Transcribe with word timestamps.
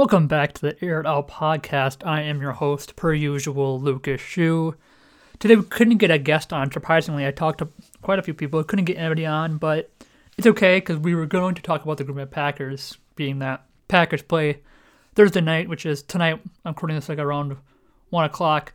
Welcome 0.00 0.28
back 0.28 0.54
to 0.54 0.62
the 0.62 0.82
Air 0.82 1.00
It 1.00 1.06
Out 1.06 1.28
podcast. 1.28 2.06
I 2.06 2.22
am 2.22 2.40
your 2.40 2.52
host, 2.52 2.96
per 2.96 3.12
usual, 3.12 3.78
Lucas 3.78 4.18
Schuh. 4.18 4.74
Today 5.38 5.56
we 5.56 5.62
couldn't 5.62 5.98
get 5.98 6.10
a 6.10 6.16
guest 6.16 6.54
on. 6.54 6.72
Surprisingly, 6.72 7.26
I 7.26 7.32
talked 7.32 7.58
to 7.58 7.68
quite 8.00 8.18
a 8.18 8.22
few 8.22 8.32
people. 8.32 8.64
Couldn't 8.64 8.86
get 8.86 8.96
anybody 8.96 9.26
on, 9.26 9.58
but 9.58 9.90
it's 10.38 10.46
okay 10.46 10.78
because 10.78 10.96
we 10.96 11.14
were 11.14 11.26
going 11.26 11.54
to 11.54 11.60
talk 11.60 11.82
about 11.82 11.98
the 11.98 12.04
Green 12.04 12.16
Bay 12.16 12.24
Packers, 12.24 12.96
being 13.14 13.40
that 13.40 13.66
Packers 13.88 14.22
play 14.22 14.62
Thursday 15.16 15.42
night, 15.42 15.68
which 15.68 15.84
is 15.84 16.02
tonight. 16.02 16.40
I'm 16.64 16.72
recording 16.72 16.96
this 16.96 17.10
like 17.10 17.18
around 17.18 17.58
one 18.08 18.24
o'clock. 18.24 18.72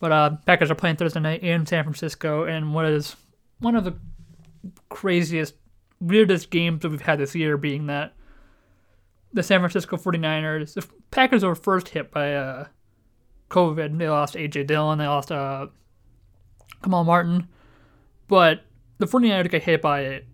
But 0.00 0.10
uh, 0.10 0.36
Packers 0.46 0.70
are 0.70 0.74
playing 0.74 0.96
Thursday 0.96 1.20
night 1.20 1.42
in 1.42 1.66
San 1.66 1.84
Francisco, 1.84 2.44
and 2.44 2.72
what 2.72 2.86
is 2.86 3.14
one 3.58 3.76
of 3.76 3.84
the 3.84 3.98
craziest, 4.88 5.52
weirdest 6.00 6.48
games 6.48 6.80
that 6.80 6.88
we've 6.88 7.02
had 7.02 7.18
this 7.18 7.34
year, 7.34 7.58
being 7.58 7.88
that 7.88 8.14
the 9.32 9.42
San 9.42 9.60
Francisco 9.60 9.96
49ers, 9.96 10.74
the 10.74 10.86
Packers 11.10 11.44
were 11.44 11.54
first 11.54 11.88
hit 11.88 12.10
by 12.10 12.34
uh, 12.34 12.66
COVID. 13.50 13.98
They 13.98 14.08
lost 14.08 14.36
A.J. 14.36 14.64
Dillon, 14.64 14.98
they 14.98 15.06
lost 15.06 15.32
uh, 15.32 15.68
Kamal 16.82 17.04
Martin, 17.04 17.48
but 18.28 18.64
the 18.98 19.06
49ers 19.06 19.50
got 19.50 19.62
hit 19.62 19.82
by 19.82 20.00
it 20.00 20.26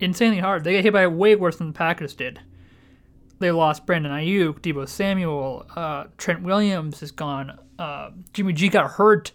insanely 0.00 0.40
hard. 0.40 0.64
They 0.64 0.74
got 0.74 0.84
hit 0.84 0.92
by 0.92 1.04
it 1.04 1.12
way 1.12 1.36
worse 1.36 1.56
than 1.56 1.68
the 1.68 1.72
Packers 1.72 2.14
did. 2.14 2.40
They 3.38 3.50
lost 3.50 3.86
Brandon 3.86 4.12
Aiyuk, 4.12 4.60
Deebo 4.60 4.88
Samuel, 4.88 5.66
uh, 5.74 6.04
Trent 6.16 6.42
Williams 6.42 7.02
is 7.02 7.10
gone. 7.10 7.58
Uh, 7.78 8.10
Jimmy 8.32 8.52
G 8.52 8.68
got 8.68 8.92
hurt 8.92 9.32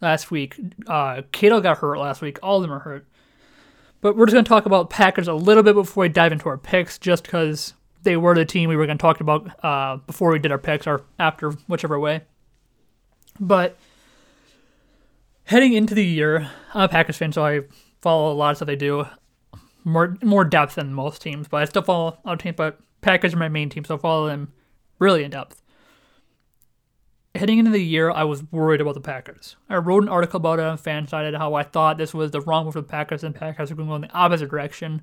last 0.00 0.30
week. 0.30 0.58
Uh, 0.86 1.22
Cato 1.32 1.60
got 1.60 1.78
hurt 1.78 1.98
last 1.98 2.22
week. 2.22 2.38
All 2.42 2.56
of 2.58 2.62
them 2.62 2.72
are 2.72 2.78
hurt. 2.80 3.06
But 4.00 4.16
we're 4.16 4.26
just 4.26 4.34
going 4.34 4.44
to 4.44 4.48
talk 4.48 4.66
about 4.66 4.88
Packers 4.88 5.28
a 5.28 5.34
little 5.34 5.62
bit 5.62 5.74
before 5.74 6.02
we 6.02 6.08
dive 6.08 6.32
into 6.32 6.48
our 6.48 6.56
picks, 6.56 6.98
just 6.98 7.24
because 7.24 7.74
they 8.02 8.16
were 8.16 8.34
the 8.34 8.44
team 8.44 8.68
we 8.68 8.76
were 8.76 8.86
going 8.86 8.98
to 8.98 9.02
talk 9.02 9.20
about 9.20 9.64
uh, 9.64 9.96
before 10.06 10.30
we 10.32 10.38
did 10.38 10.52
our 10.52 10.58
picks 10.58 10.86
or 10.86 11.02
after, 11.18 11.50
whichever 11.66 11.98
way. 11.98 12.22
But 13.38 13.76
heading 15.44 15.72
into 15.72 15.94
the 15.94 16.04
year, 16.04 16.50
I'm 16.74 16.82
a 16.82 16.88
Packers 16.88 17.16
fan, 17.16 17.32
so 17.32 17.44
I 17.44 17.62
follow 18.00 18.32
a 18.32 18.34
lot 18.34 18.50
of 18.50 18.56
stuff 18.58 18.66
they 18.66 18.76
do. 18.76 19.06
More 19.82 20.16
more 20.22 20.44
depth 20.44 20.74
than 20.74 20.92
most 20.92 21.22
teams, 21.22 21.48
but 21.48 21.62
I 21.62 21.64
still 21.64 21.82
follow 21.82 22.18
other 22.24 22.36
teams. 22.36 22.56
But 22.56 22.78
Packers 23.00 23.32
are 23.32 23.38
my 23.38 23.48
main 23.48 23.70
team, 23.70 23.84
so 23.84 23.94
I 23.94 23.98
follow 23.98 24.26
them 24.26 24.52
really 24.98 25.24
in 25.24 25.30
depth. 25.30 25.62
Heading 27.34 27.58
into 27.58 27.70
the 27.70 27.82
year, 27.82 28.10
I 28.10 28.24
was 28.24 28.42
worried 28.52 28.82
about 28.82 28.94
the 28.94 29.00
Packers. 29.00 29.56
I 29.70 29.76
wrote 29.76 30.02
an 30.02 30.08
article 30.08 30.36
about 30.36 30.58
it 30.58 30.66
on 30.66 30.76
Fansided 30.76 31.38
how 31.38 31.54
I 31.54 31.62
thought 31.62 31.96
this 31.96 32.12
was 32.12 32.32
the 32.32 32.40
wrong 32.42 32.64
move 32.64 32.74
for 32.74 32.82
the 32.82 32.88
Packers, 32.88 33.24
and 33.24 33.34
Packers 33.34 33.70
were 33.70 33.76
going 33.76 33.88
to 33.88 33.90
go 33.90 33.94
in 33.96 34.00
the 34.02 34.12
opposite 34.12 34.50
direction 34.50 35.00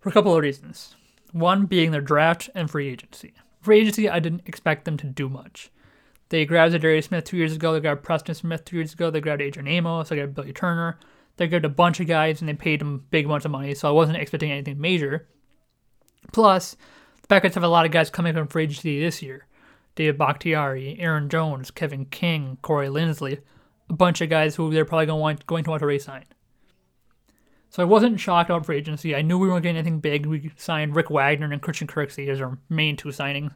for 0.00 0.08
a 0.08 0.12
couple 0.12 0.34
of 0.34 0.40
reasons. 0.40 0.94
One 1.32 1.66
being 1.66 1.90
their 1.90 2.00
draft 2.00 2.48
and 2.54 2.70
free 2.70 2.88
agency. 2.88 3.34
Free 3.60 3.80
agency, 3.80 4.08
I 4.08 4.20
didn't 4.20 4.42
expect 4.46 4.84
them 4.84 4.96
to 4.98 5.06
do 5.06 5.28
much. 5.28 5.70
They 6.28 6.44
grabbed 6.44 6.80
Darius 6.80 7.06
Smith 7.06 7.24
two 7.24 7.36
years 7.36 7.54
ago. 7.54 7.72
They 7.72 7.80
grabbed 7.80 8.02
Preston 8.02 8.34
Smith 8.34 8.64
two 8.64 8.76
years 8.76 8.92
ago. 8.92 9.10
They 9.10 9.20
grabbed 9.20 9.42
Adrian 9.42 9.68
Amos. 9.68 10.08
They 10.08 10.16
grabbed 10.16 10.34
Billy 10.34 10.52
Turner. 10.52 10.98
They 11.36 11.46
grabbed 11.46 11.64
a 11.64 11.70
bunch 11.70 12.00
of 12.00 12.06
guys 12.06 12.40
and 12.40 12.48
they 12.48 12.54
paid 12.54 12.80
them 12.80 13.04
big 13.10 13.26
amounts 13.26 13.44
of 13.44 13.50
money. 13.50 13.74
So 13.74 13.88
I 13.88 13.92
wasn't 13.92 14.18
expecting 14.18 14.50
anything 14.50 14.80
major. 14.80 15.28
Plus, 16.32 16.76
the 17.22 17.28
Packers 17.28 17.54
have 17.54 17.62
a 17.62 17.68
lot 17.68 17.86
of 17.86 17.92
guys 17.92 18.10
coming 18.10 18.32
from 18.32 18.48
free 18.48 18.64
agency 18.64 19.00
this 19.00 19.22
year. 19.22 19.46
David 19.94 20.18
Bakhtiari, 20.18 20.96
Aaron 20.98 21.28
Jones, 21.28 21.70
Kevin 21.70 22.04
King, 22.06 22.58
Corey 22.62 22.88
Linsley, 22.88 23.40
a 23.88 23.94
bunch 23.94 24.20
of 24.20 24.28
guys 24.28 24.56
who 24.56 24.72
they're 24.72 24.84
probably 24.84 25.06
going 25.06 25.18
to 25.18 25.22
want, 25.22 25.46
going 25.46 25.64
to, 25.64 25.70
want 25.70 25.80
to 25.80 25.86
re-sign. 25.86 26.24
So 27.70 27.82
I 27.82 27.86
wasn't 27.86 28.20
shocked 28.20 28.48
about 28.50 28.64
free 28.64 28.78
agency. 28.78 29.14
I 29.14 29.22
knew 29.22 29.38
we 29.38 29.48
weren't 29.48 29.62
getting 29.62 29.76
anything 29.76 30.00
big. 30.00 30.26
We 30.26 30.52
signed 30.56 30.94
Rick 30.96 31.10
Wagner 31.10 31.52
and 31.52 31.60
Christian 31.60 31.86
Kirksey 31.86 32.28
as 32.28 32.40
our 32.40 32.58
main 32.68 32.96
two 32.96 33.08
signings. 33.08 33.52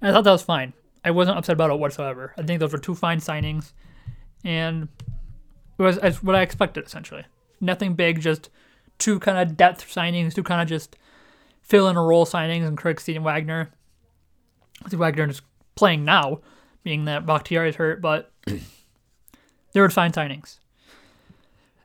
And 0.00 0.10
I 0.10 0.12
thought 0.12 0.24
that 0.24 0.32
was 0.32 0.42
fine. 0.42 0.72
I 1.04 1.10
wasn't 1.10 1.38
upset 1.38 1.54
about 1.54 1.70
it 1.70 1.78
whatsoever. 1.78 2.34
I 2.36 2.42
think 2.42 2.60
those 2.60 2.72
were 2.72 2.78
two 2.78 2.94
fine 2.94 3.20
signings. 3.20 3.72
And 4.44 4.88
it 5.78 5.82
was 5.82 5.98
as 5.98 6.22
what 6.22 6.36
I 6.36 6.42
expected, 6.42 6.86
essentially. 6.86 7.24
Nothing 7.60 7.94
big, 7.94 8.20
just 8.20 8.50
two 8.98 9.18
kind 9.18 9.38
of 9.38 9.56
depth 9.56 9.86
signings, 9.86 10.34
two 10.34 10.42
kind 10.42 10.60
of 10.60 10.68
just 10.68 10.96
fill 11.62 11.88
in 11.88 11.96
a 11.96 12.02
role 12.02 12.26
signings, 12.26 12.66
and 12.66 12.76
Kirksey 12.76 13.16
and 13.16 13.24
Wagner. 13.24 13.70
I 14.84 14.88
think 14.88 15.00
Wagner 15.00 15.28
is 15.28 15.42
playing 15.74 16.04
now, 16.04 16.40
being 16.82 17.06
that 17.06 17.26
Bakhtiari 17.26 17.70
is 17.70 17.76
hurt, 17.76 18.00
but 18.00 18.32
they 18.46 19.80
were 19.80 19.90
fine 19.90 20.12
signings. 20.12 20.58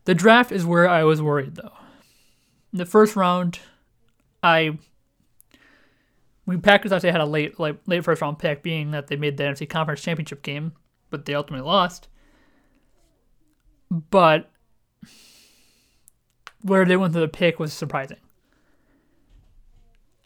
The 0.10 0.16
draft 0.16 0.52
is 0.52 0.66
where 0.66 0.90
I 0.90 1.04
was 1.04 1.22
worried, 1.22 1.54
though. 1.54 1.72
In 2.74 2.80
the 2.80 2.86
first 2.88 3.16
round, 3.16 3.60
I 4.42 4.80
we 6.48 6.58
Packers 6.58 6.92
actually 6.92 7.12
had 7.12 7.22
a 7.22 7.26
late 7.26 7.60
like 7.60 7.78
late 7.86 8.04
first 8.04 8.20
round 8.20 8.40
pick, 8.40 8.64
being 8.64 8.90
that 8.90 9.06
they 9.06 9.16
made 9.16 9.38
the 9.38 9.44
NFC 9.44 9.70
Conference 9.70 10.02
Championship 10.02 10.42
game, 10.42 10.72
but 11.12 11.26
they 11.26 11.36
ultimately 11.36 11.64
lost. 11.64 12.08
But 13.92 14.50
where 16.64 16.86
they 16.86 16.98
went 16.98 17.14
to 17.14 17.20
the 17.20 17.28
pick 17.28 17.60
was 17.60 17.72
surprising. 17.72 18.18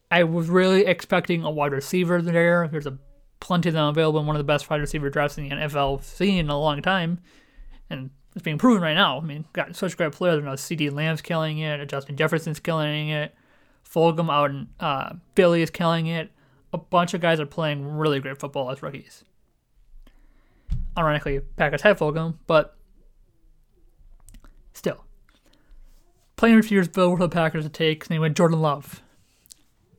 I 0.10 0.24
was 0.24 0.48
really 0.48 0.86
expecting 0.86 1.44
a 1.44 1.52
wide 1.52 1.74
receiver 1.74 2.22
there. 2.22 2.70
There's 2.70 2.88
a 2.88 3.00
plenty 3.42 3.68
of 3.68 3.76
them 3.76 3.90
available 3.90 4.22
in 4.22 4.28
one 4.28 4.38
of 4.38 4.40
the 4.40 4.46
best 4.46 4.70
wide 4.70 4.80
receiver 4.80 5.10
drafts 5.10 5.38
in 5.38 5.50
the 5.50 5.56
NFL 5.58 6.04
seen 6.06 6.38
in 6.38 6.50
a 6.50 6.58
long 6.58 6.82
time, 6.82 7.20
and 7.90 8.12
it's 8.34 8.44
being 8.44 8.58
proven 8.58 8.82
right 8.82 8.94
now. 8.94 9.18
I 9.18 9.22
mean, 9.22 9.46
got 9.54 9.76
such 9.76 9.96
great 9.98 10.12
players. 10.12 10.38
You 10.38 10.46
know, 10.46 10.54
CeeDee 10.54 10.92
Lamb's 10.92 11.22
killing 11.22 11.60
it. 11.60 11.86
Justin 11.88 12.18
Jefferson's 12.18 12.60
killing 12.60 13.10
it. 13.10 13.36
Fulgham 13.88 14.32
out 14.32 14.50
in 14.50 14.68
uh, 14.80 15.14
Philly 15.36 15.62
is 15.62 15.70
killing 15.70 16.08
it. 16.08 16.32
A 16.72 16.78
bunch 16.78 17.14
of 17.14 17.22
guys 17.22 17.40
are 17.40 17.46
playing 17.46 17.86
really 17.86 18.20
great 18.20 18.40
football 18.40 18.72
as 18.72 18.82
rookies. 18.82 19.24
Ironically, 20.98 21.40
Packers 21.58 21.82
had 21.82 21.98
Fulgham, 21.98 22.36
but 22.48 22.76
still. 24.74 25.06
Playing 26.36 26.56
receivers 26.56 26.88
built 26.88 27.18
for 27.18 27.24
the 27.24 27.30
Packers 27.30 27.64
to 27.66 27.70
take, 27.70 28.04
and 28.04 28.10
they 28.10 28.20
went 28.20 28.36
Jordan 28.36 28.62
Love. 28.62 29.02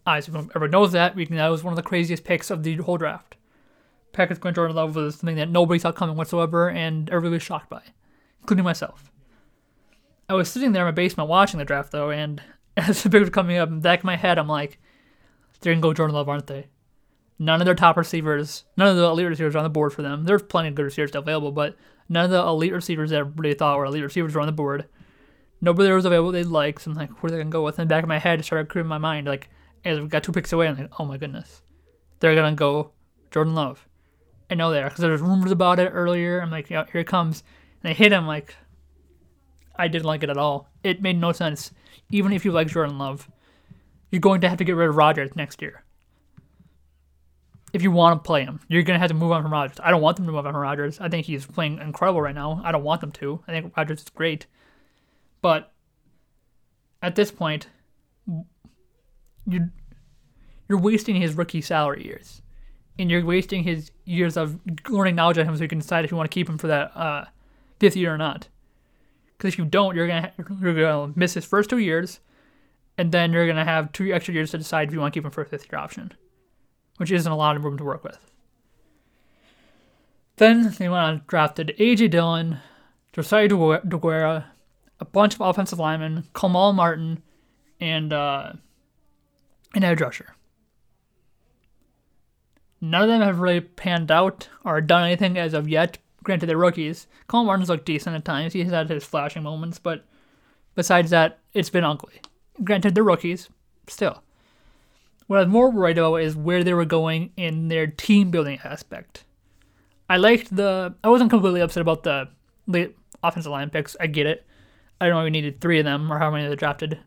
As 0.06 0.28
everyone 0.28 0.70
knows 0.70 0.92
that, 0.92 1.14
we 1.14 1.24
that 1.24 1.48
was 1.48 1.62
one 1.64 1.72
of 1.72 1.76
the 1.76 1.82
craziest 1.82 2.24
picks 2.24 2.50
of 2.50 2.62
the 2.62 2.76
whole 2.76 2.98
draft. 2.98 3.36
Packers 4.12 4.38
going 4.38 4.54
Jordan 4.54 4.76
Love 4.76 4.96
was 4.96 5.16
something 5.16 5.36
that 5.36 5.48
nobody 5.48 5.78
saw 5.78 5.92
coming 5.92 6.16
whatsoever, 6.16 6.68
and 6.68 7.08
everybody 7.08 7.34
was 7.34 7.42
shocked 7.42 7.70
by, 7.70 7.82
including 8.44 8.64
myself. 8.64 9.10
I 10.28 10.34
was 10.34 10.50
sitting 10.50 10.72
there 10.72 10.82
in 10.82 10.86
my 10.86 10.92
basement 10.92 11.28
watching 11.28 11.58
the 11.58 11.64
draft, 11.64 11.92
though, 11.92 12.10
and 12.10 12.42
as 12.76 13.02
the 13.02 13.10
picks 13.10 13.24
were 13.24 13.30
coming 13.30 13.56
up 13.56 13.68
in 13.68 13.76
the 13.76 13.80
back 13.80 14.00
of 14.00 14.04
my 14.04 14.16
head, 14.16 14.38
I'm 14.38 14.48
like, 14.48 14.78
they're 15.60 15.72
going 15.72 15.80
to 15.80 15.88
go 15.88 15.94
Jordan 15.94 16.14
Love, 16.14 16.28
aren't 16.28 16.46
they? 16.46 16.68
None 17.38 17.60
of 17.60 17.64
their 17.64 17.74
top 17.74 17.96
receivers, 17.96 18.64
none 18.76 18.88
of 18.88 18.96
the 18.96 19.04
elite 19.04 19.26
receivers 19.26 19.54
are 19.54 19.58
on 19.58 19.64
the 19.64 19.70
board 19.70 19.92
for 19.92 20.02
them. 20.02 20.24
There's 20.24 20.42
plenty 20.42 20.68
of 20.68 20.74
good 20.74 20.84
receivers 20.84 21.10
still 21.10 21.22
available, 21.22 21.52
but 21.52 21.76
none 22.08 22.26
of 22.26 22.30
the 22.30 22.40
elite 22.40 22.72
receivers 22.72 23.10
that 23.10 23.20
everybody 23.20 23.54
thought 23.54 23.76
were 23.76 23.86
elite 23.86 24.04
receivers 24.04 24.34
were 24.34 24.40
on 24.40 24.46
the 24.46 24.52
board. 24.52 24.86
Nobody 25.60 25.90
was 25.90 26.04
available 26.04 26.32
they'd 26.32 26.46
like, 26.46 26.78
so 26.78 26.90
I'm 26.90 26.96
like, 26.96 27.22
where 27.22 27.28
are 27.28 27.30
they 27.30 27.36
going 27.38 27.48
to 27.48 27.52
go 27.52 27.64
with? 27.64 27.78
In 27.78 27.88
the 27.88 27.92
back 27.92 28.02
of 28.02 28.08
my 28.08 28.18
head, 28.18 28.40
it 28.40 28.44
started 28.44 28.68
creeping 28.68 28.88
my 28.88 28.98
mind, 28.98 29.26
like, 29.26 29.48
as 29.84 29.98
we 29.98 30.06
got 30.06 30.22
two 30.22 30.32
picks 30.32 30.52
away, 30.52 30.68
I'm 30.68 30.76
like, 30.76 30.92
oh 31.00 31.06
my 31.06 31.16
goodness. 31.16 31.62
They're 32.20 32.34
going 32.34 32.54
to 32.54 32.58
go 32.58 32.92
Jordan 33.30 33.54
Love. 33.54 33.88
I 34.50 34.54
know 34.54 34.70
they 34.70 34.82
are, 34.82 34.88
because 34.88 35.00
there 35.00 35.10
was 35.10 35.22
rumors 35.22 35.50
about 35.50 35.78
it 35.78 35.90
earlier. 35.92 36.40
I'm 36.40 36.50
like, 36.50 36.70
yeah, 36.70 36.84
here 36.92 37.00
it 37.00 37.06
comes. 37.06 37.42
And 37.84 37.90
they 37.90 37.94
hit 37.94 38.12
him, 38.12 38.26
like, 38.26 38.56
I 39.76 39.88
didn't 39.88 40.06
like 40.06 40.22
it 40.22 40.30
at 40.30 40.38
all. 40.38 40.70
It 40.82 41.02
made 41.02 41.20
no 41.20 41.32
sense. 41.32 41.70
Even 42.10 42.32
if 42.32 42.44
you 42.44 42.50
like 42.50 42.68
Jordan 42.68 42.98
Love, 42.98 43.30
you're 44.10 44.20
going 44.20 44.40
to 44.40 44.48
have 44.48 44.58
to 44.58 44.64
get 44.64 44.74
rid 44.74 44.88
of 44.88 44.96
Rodgers 44.96 45.36
next 45.36 45.60
year. 45.60 45.84
If 47.74 47.82
you 47.82 47.90
want 47.90 48.22
to 48.22 48.26
play 48.26 48.44
him, 48.44 48.60
you're 48.68 48.84
going 48.84 48.94
to 48.94 49.00
have 49.00 49.10
to 49.10 49.14
move 49.14 49.32
on 49.32 49.42
from 49.42 49.52
Rodgers. 49.52 49.78
I 49.82 49.90
don't 49.90 50.00
want 50.00 50.16
them 50.16 50.24
to 50.26 50.32
move 50.32 50.46
on 50.46 50.52
from 50.52 50.62
Rodgers. 50.62 50.98
I 50.98 51.08
think 51.08 51.26
he's 51.26 51.44
playing 51.44 51.78
incredible 51.78 52.22
right 52.22 52.34
now. 52.34 52.62
I 52.64 52.72
don't 52.72 52.84
want 52.84 53.00
them 53.00 53.12
to. 53.12 53.42
I 53.46 53.52
think 53.52 53.76
Rodgers 53.76 54.00
is 54.02 54.08
great. 54.08 54.46
But 55.42 55.72
at 57.02 57.16
this 57.16 57.30
point, 57.30 57.66
you 59.46 59.68
you're 60.68 60.78
wasting 60.78 61.16
his 61.16 61.34
rookie 61.34 61.60
salary 61.60 62.06
years, 62.06 62.40
and 62.98 63.10
you're 63.10 63.26
wasting 63.26 63.62
his 63.62 63.90
years 64.06 64.38
of 64.38 64.58
learning 64.88 65.16
knowledge 65.16 65.36
on 65.36 65.46
him, 65.46 65.54
so 65.54 65.62
you 65.62 65.68
can 65.68 65.80
decide 65.80 66.06
if 66.06 66.10
you 66.10 66.16
want 66.16 66.30
to 66.30 66.34
keep 66.34 66.48
him 66.48 66.56
for 66.56 66.68
that 66.68 66.96
uh, 66.96 67.24
fifth 67.78 67.96
year 67.96 68.14
or 68.14 68.18
not. 68.18 68.48
Because 69.36 69.54
if 69.54 69.58
you 69.58 69.64
don't, 69.64 69.96
you're 69.96 70.06
gonna 70.06 70.32
you're 70.60 70.74
gonna 70.74 71.12
miss 71.16 71.34
his 71.34 71.44
first 71.44 71.70
two 71.70 71.78
years, 71.78 72.20
and 72.96 73.12
then 73.12 73.32
you're 73.32 73.46
gonna 73.46 73.64
have 73.64 73.92
two 73.92 74.12
extra 74.12 74.34
years 74.34 74.50
to 74.52 74.58
decide 74.58 74.88
if 74.88 74.94
you 74.94 75.00
want 75.00 75.12
to 75.12 75.18
keep 75.18 75.24
him 75.24 75.30
for 75.30 75.42
a 75.42 75.46
fifth 75.46 75.66
year 75.70 75.78
option, 75.78 76.12
which 76.98 77.10
isn't 77.10 77.30
a 77.30 77.36
lot 77.36 77.56
of 77.56 77.64
room 77.64 77.76
to 77.78 77.84
work 77.84 78.04
with. 78.04 78.18
Then 80.36 80.74
they 80.78 80.88
went 80.88 81.04
on 81.04 81.22
drafted 81.26 81.74
AJ 81.78 82.10
Dillon, 82.10 82.58
Josiah 83.12 83.48
DeGuara, 83.48 84.44
a 84.98 85.04
bunch 85.04 85.34
of 85.34 85.40
offensive 85.40 85.78
linemen, 85.78 86.24
Kamal 86.34 86.72
Martin, 86.72 87.22
and 87.80 88.12
uh, 88.12 88.52
an 89.74 89.84
edge 89.84 90.00
rusher. 90.00 90.34
None 92.80 93.02
of 93.02 93.08
them 93.08 93.22
have 93.22 93.38
really 93.38 93.60
panned 93.60 94.10
out 94.10 94.48
or 94.64 94.80
done 94.80 95.04
anything 95.04 95.38
as 95.38 95.54
of 95.54 95.68
yet. 95.68 95.98
Granted, 96.24 96.46
they're 96.46 96.56
rookies. 96.56 97.06
Kamal 97.28 97.44
Martin's 97.44 97.68
looked 97.68 97.86
decent 97.86 98.16
at 98.16 98.24
times. 98.24 98.52
He's 98.52 98.70
had 98.70 98.88
his 98.88 99.04
flashing 99.04 99.44
moments, 99.44 99.78
but 99.78 100.04
besides 100.74 101.10
that, 101.10 101.38
it's 101.52 101.70
been 101.70 101.84
ugly. 101.84 102.20
Granted, 102.64 102.94
they're 102.94 103.04
rookies. 103.04 103.48
Still. 103.86 104.22
What 105.26 105.40
I'm 105.40 105.50
more 105.50 105.70
worried 105.70 105.98
about 105.98 106.16
is 106.16 106.34
where 106.34 106.64
they 106.64 106.74
were 106.74 106.84
going 106.84 107.30
in 107.36 107.68
their 107.68 107.86
team 107.86 108.30
building 108.30 108.58
aspect. 108.64 109.24
I 110.08 110.16
liked 110.16 110.54
the. 110.54 110.94
I 111.02 111.08
wasn't 111.08 111.30
completely 111.30 111.60
upset 111.60 111.80
about 111.80 112.02
the 112.02 112.28
late 112.66 112.96
offensive 113.22 113.52
line 113.52 113.70
picks. 113.70 113.96
I 114.00 114.06
get 114.06 114.26
it. 114.26 114.46
I 115.00 115.06
don't 115.06 115.14
know 115.14 115.20
if 115.20 115.24
we 115.24 115.30
needed 115.30 115.60
three 115.60 115.78
of 115.78 115.84
them 115.84 116.12
or 116.12 116.18
how 116.18 116.30
many 116.30 116.46
they 116.48 116.56
drafted, 116.56 117.00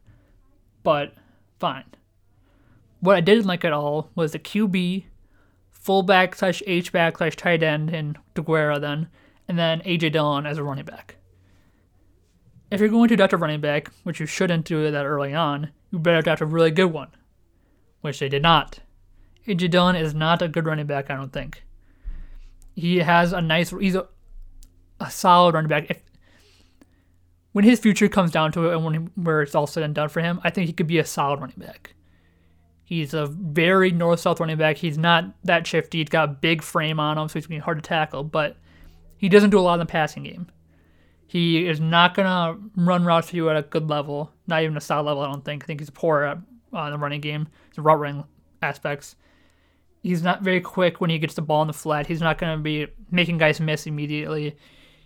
but 0.84 1.14
fine. 1.60 1.86
What 3.00 3.16
I 3.16 3.22
didn't 3.22 3.46
like 3.46 3.64
at 3.64 3.74
all 3.74 4.10
was 4.16 4.32
the 4.32 4.40
QB, 4.40 5.06
fullback 5.80 6.36
slash 6.36 6.62
H 6.66 6.92
back 6.92 7.18
slash 7.18 7.36
tight 7.36 7.64
end 7.64 7.90
in 7.90 8.18
DeGuara 8.36 8.80
then, 8.80 9.08
and 9.48 9.58
then 9.58 9.82
AJ 9.82 10.12
Dillon 10.12 10.46
as 10.46 10.58
a 10.58 10.64
running 10.64 10.86
back. 10.86 11.16
If 12.70 12.80
you're 12.80 12.90
going 12.90 13.08
to 13.10 13.16
draft 13.16 13.34
a 13.34 13.38
running 13.38 13.62
back, 13.62 13.90
which 14.04 14.20
you 14.20 14.26
shouldn't 14.26 14.66
do 14.66 14.92
that 14.92 15.06
early 15.06 15.34
on, 15.34 15.72
you 15.92 16.00
better 16.00 16.22
draft 16.22 16.42
a 16.42 16.46
really 16.46 16.72
good 16.72 16.92
one, 16.92 17.10
which 18.02 18.20
they 18.20 18.28
did 18.28 18.42
not. 18.42 18.80
AJ 19.48 19.70
Dillon 19.72 19.96
is 19.96 20.14
not 20.14 20.42
a 20.42 20.50
good 20.50 20.66
running 20.66 20.86
back, 20.86 21.10
I 21.10 21.16
don't 21.16 21.32
think. 21.32 21.64
He 22.76 22.98
has 22.98 23.32
a 23.32 23.42
nice, 23.42 23.70
he's 23.70 23.96
a, 23.96 24.08
a 25.00 25.10
solid 25.10 25.56
running 25.56 25.70
back. 25.70 25.90
If 25.90 26.02
when 27.54 27.64
his 27.64 27.80
future 27.80 28.10
comes 28.10 28.32
down 28.32 28.52
to 28.52 28.68
it, 28.68 28.74
and 28.76 28.86
when 28.86 29.12
where 29.16 29.42
it's 29.42 29.56
all 29.56 29.66
said 29.66 29.84
and 29.84 29.96
done 29.96 30.10
for 30.10 30.22
him, 30.22 30.40
I 30.44 30.50
think 30.50 30.68
he 30.68 30.74
could 30.74 30.86
be 30.86 31.00
a 31.00 31.06
solid 31.06 31.40
running 31.40 31.56
back. 31.58 31.94
He's 32.88 33.14
a 33.14 33.26
very 33.26 33.92
north-south 33.92 34.40
running 34.40 34.56
back. 34.56 34.78
He's 34.78 34.98
not 34.98 35.26
that 35.44 35.68
shifty. 35.68 35.98
He's 35.98 36.08
got 36.08 36.30
a 36.30 36.32
big 36.32 36.62
frame 36.62 37.02
on 37.02 37.18
him, 37.18 37.28
so 37.28 37.34
he's 37.34 37.46
gonna 37.46 37.60
be 37.60 37.62
hard 37.62 37.78
to 37.80 37.82
tackle. 37.82 38.24
But 38.24 38.56
he 39.18 39.28
doesn't 39.28 39.50
do 39.50 39.60
a 39.60 39.62
lot 39.62 39.74
in 39.74 39.80
the 39.80 39.86
passing 39.86 40.24
game. 40.24 40.48
He 41.28 41.68
is 41.68 41.82
not 41.82 42.16
gonna 42.16 42.58
run 42.78 43.04
routes 43.04 43.30
for 43.30 43.36
you 43.36 43.50
at 43.50 43.58
a 43.58 43.64
good 43.64 43.90
level, 43.90 44.32
not 44.48 44.64
even 44.64 44.78
a 44.78 44.80
solid 44.80 45.04
level. 45.04 45.22
I 45.22 45.30
don't 45.30 45.44
think. 45.44 45.66
I 45.66 45.68
think 45.68 45.82
he's 45.82 45.90
poor 45.90 46.24
at 46.24 46.38
uh, 46.72 46.90
the 46.90 46.98
running 46.98 47.20
game, 47.20 47.50
the 47.76 47.82
route 47.82 48.00
running 48.00 48.24
aspects. 48.62 49.18
He's 50.02 50.24
not 50.24 50.42
very 50.42 50.62
quick 50.62 51.02
when 51.02 51.10
he 51.10 51.20
gets 51.20 51.34
the 51.34 51.42
ball 51.42 51.64
in 51.64 51.68
the 51.68 51.74
flat. 51.74 52.08
He's 52.08 52.22
not 52.22 52.38
gonna 52.38 52.58
be 52.58 52.88
making 53.12 53.38
guys 53.38 53.60
miss 53.60 53.86
immediately. 53.86 54.56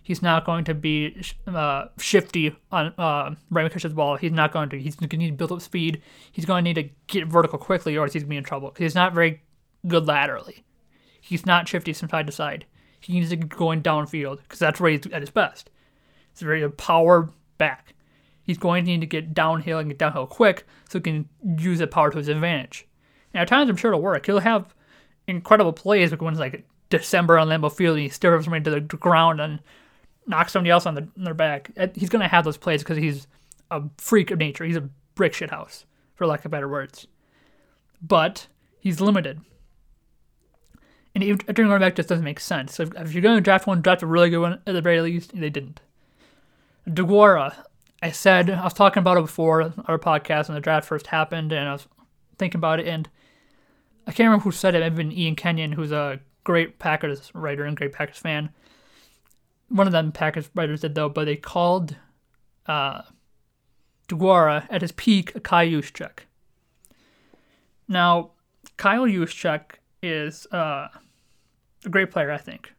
He's 0.02 0.20
not 0.20 0.44
going 0.44 0.64
to 0.64 0.74
be 0.74 1.22
uh, 1.46 1.86
shifty 1.98 2.56
on 2.72 2.92
uh, 2.98 3.34
the 3.50 3.92
ball. 3.94 4.16
He's 4.16 4.32
not 4.32 4.52
going 4.52 4.68
to. 4.70 4.80
He's 4.80 4.96
going 4.96 5.08
to 5.08 5.16
need 5.16 5.30
to 5.30 5.36
build 5.36 5.52
up 5.52 5.62
speed. 5.62 6.02
He's 6.32 6.44
going 6.44 6.64
to 6.64 6.68
need 6.68 6.82
to 6.82 6.90
get 7.06 7.28
vertical 7.28 7.58
quickly, 7.58 7.96
or 7.96 8.06
he's 8.06 8.14
going 8.14 8.24
to 8.24 8.28
be 8.28 8.36
in 8.36 8.44
trouble. 8.44 8.70
Because 8.70 8.82
he's 8.82 8.94
not 8.96 9.14
very 9.14 9.42
good 9.86 10.06
laterally. 10.06 10.64
He's 11.20 11.46
not 11.46 11.68
shifty 11.68 11.92
from 11.92 12.08
side 12.08 12.26
to 12.26 12.32
side. 12.32 12.66
He 12.98 13.12
needs 13.12 13.30
to 13.30 13.36
be 13.36 13.46
going 13.46 13.82
downfield 13.82 14.42
because 14.42 14.58
that's 14.58 14.80
where 14.80 14.90
he's 14.90 15.06
at 15.12 15.22
his 15.22 15.30
best. 15.30 15.70
A 16.40 16.44
very 16.44 16.68
power 16.70 17.30
back. 17.58 17.94
He's 18.42 18.58
going 18.58 18.84
to 18.84 18.90
need 18.90 19.02
to 19.02 19.06
get 19.06 19.34
downhill 19.34 19.78
and 19.78 19.88
get 19.88 19.98
downhill 19.98 20.26
quick 20.26 20.66
so 20.88 20.98
he 20.98 21.02
can 21.02 21.28
use 21.58 21.78
that 21.78 21.92
power 21.92 22.10
to 22.10 22.18
his 22.18 22.28
advantage. 22.28 22.88
Now, 23.32 23.42
at 23.42 23.48
times, 23.48 23.70
I'm 23.70 23.76
sure 23.76 23.92
it'll 23.92 24.02
work. 24.02 24.26
He'll 24.26 24.40
have 24.40 24.74
incredible 25.28 25.72
plays 25.72 26.10
like 26.10 26.20
when 26.20 26.34
it's 26.34 26.40
like 26.40 26.66
December 26.90 27.38
on 27.38 27.48
Lambeau 27.48 27.72
Field 27.72 27.96
and 27.96 28.02
he 28.02 28.08
stirs 28.08 28.44
somebody 28.44 28.64
to 28.64 28.70
the 28.70 28.80
ground 28.80 29.40
and 29.40 29.60
knocks 30.26 30.52
somebody 30.52 30.70
else 30.70 30.86
on, 30.86 30.94
the, 30.94 31.08
on 31.16 31.24
their 31.24 31.34
back. 31.34 31.70
Uh, 31.76 31.88
he's 31.94 32.08
going 32.08 32.22
to 32.22 32.28
have 32.28 32.44
those 32.44 32.56
plays 32.56 32.82
because 32.82 32.98
he's 32.98 33.26
a 33.70 33.82
freak 33.98 34.30
of 34.30 34.38
nature. 34.38 34.64
He's 34.64 34.76
a 34.76 34.88
brick 35.14 35.34
shit 35.34 35.50
house, 35.50 35.84
for 36.14 36.26
lack 36.26 36.44
of 36.44 36.50
better 36.50 36.68
words. 36.68 37.06
But 38.00 38.46
he's 38.80 39.00
limited. 39.00 39.40
And 41.14 41.22
even 41.22 41.38
during 41.54 41.70
running 41.70 41.86
back 41.86 41.96
just 41.96 42.08
doesn't 42.08 42.24
make 42.24 42.40
sense. 42.40 42.74
So 42.74 42.84
if, 42.84 42.94
if 42.96 43.12
you're 43.12 43.22
going 43.22 43.36
to 43.36 43.42
draft 43.42 43.66
one, 43.66 43.82
draft 43.82 44.02
a 44.02 44.06
really 44.06 44.30
good 44.30 44.40
one 44.40 44.60
at 44.66 44.72
the 44.72 44.80
very 44.80 45.00
least. 45.00 45.32
They 45.34 45.50
didn't. 45.50 45.80
DeGuara, 46.88 47.54
I 48.02 48.10
said, 48.10 48.50
I 48.50 48.64
was 48.64 48.72
talking 48.72 49.00
about 49.00 49.18
it 49.18 49.22
before 49.22 49.72
our 49.86 49.98
podcast 49.98 50.48
when 50.48 50.54
the 50.54 50.60
draft 50.60 50.86
first 50.86 51.06
happened, 51.08 51.52
and 51.52 51.68
I 51.68 51.72
was 51.72 51.86
thinking 52.38 52.58
about 52.58 52.80
it, 52.80 52.88
and 52.88 53.08
I 54.06 54.10
can't 54.10 54.26
remember 54.26 54.42
who 54.42 54.52
said 54.52 54.74
it. 54.74 54.82
It 54.82 54.94
been 54.94 55.12
Ian 55.12 55.36
Kenyon, 55.36 55.72
who's 55.72 55.92
a 55.92 56.18
great 56.42 56.80
Packers 56.80 57.30
writer 57.34 57.64
and 57.64 57.76
great 57.76 57.92
Packers 57.92 58.18
fan. 58.18 58.50
One 59.72 59.86
of 59.86 59.92
them 59.92 60.12
Packers 60.12 60.50
writers 60.54 60.82
did, 60.82 60.94
though, 60.94 61.08
but 61.08 61.24
they 61.24 61.36
called 61.36 61.96
uh, 62.66 63.02
at 64.10 64.82
his 64.82 64.92
peak 64.92 65.34
a 65.34 65.40
Kyle 65.40 65.66
Juszczyk. 65.66 66.20
Now, 67.88 68.32
Kyle 68.76 69.06
Juszczyk 69.06 69.62
is 70.02 70.46
uh, 70.52 70.88
a 71.84 71.88
great 71.88 72.10
player, 72.10 72.30
I 72.30 72.36
think. 72.36 72.72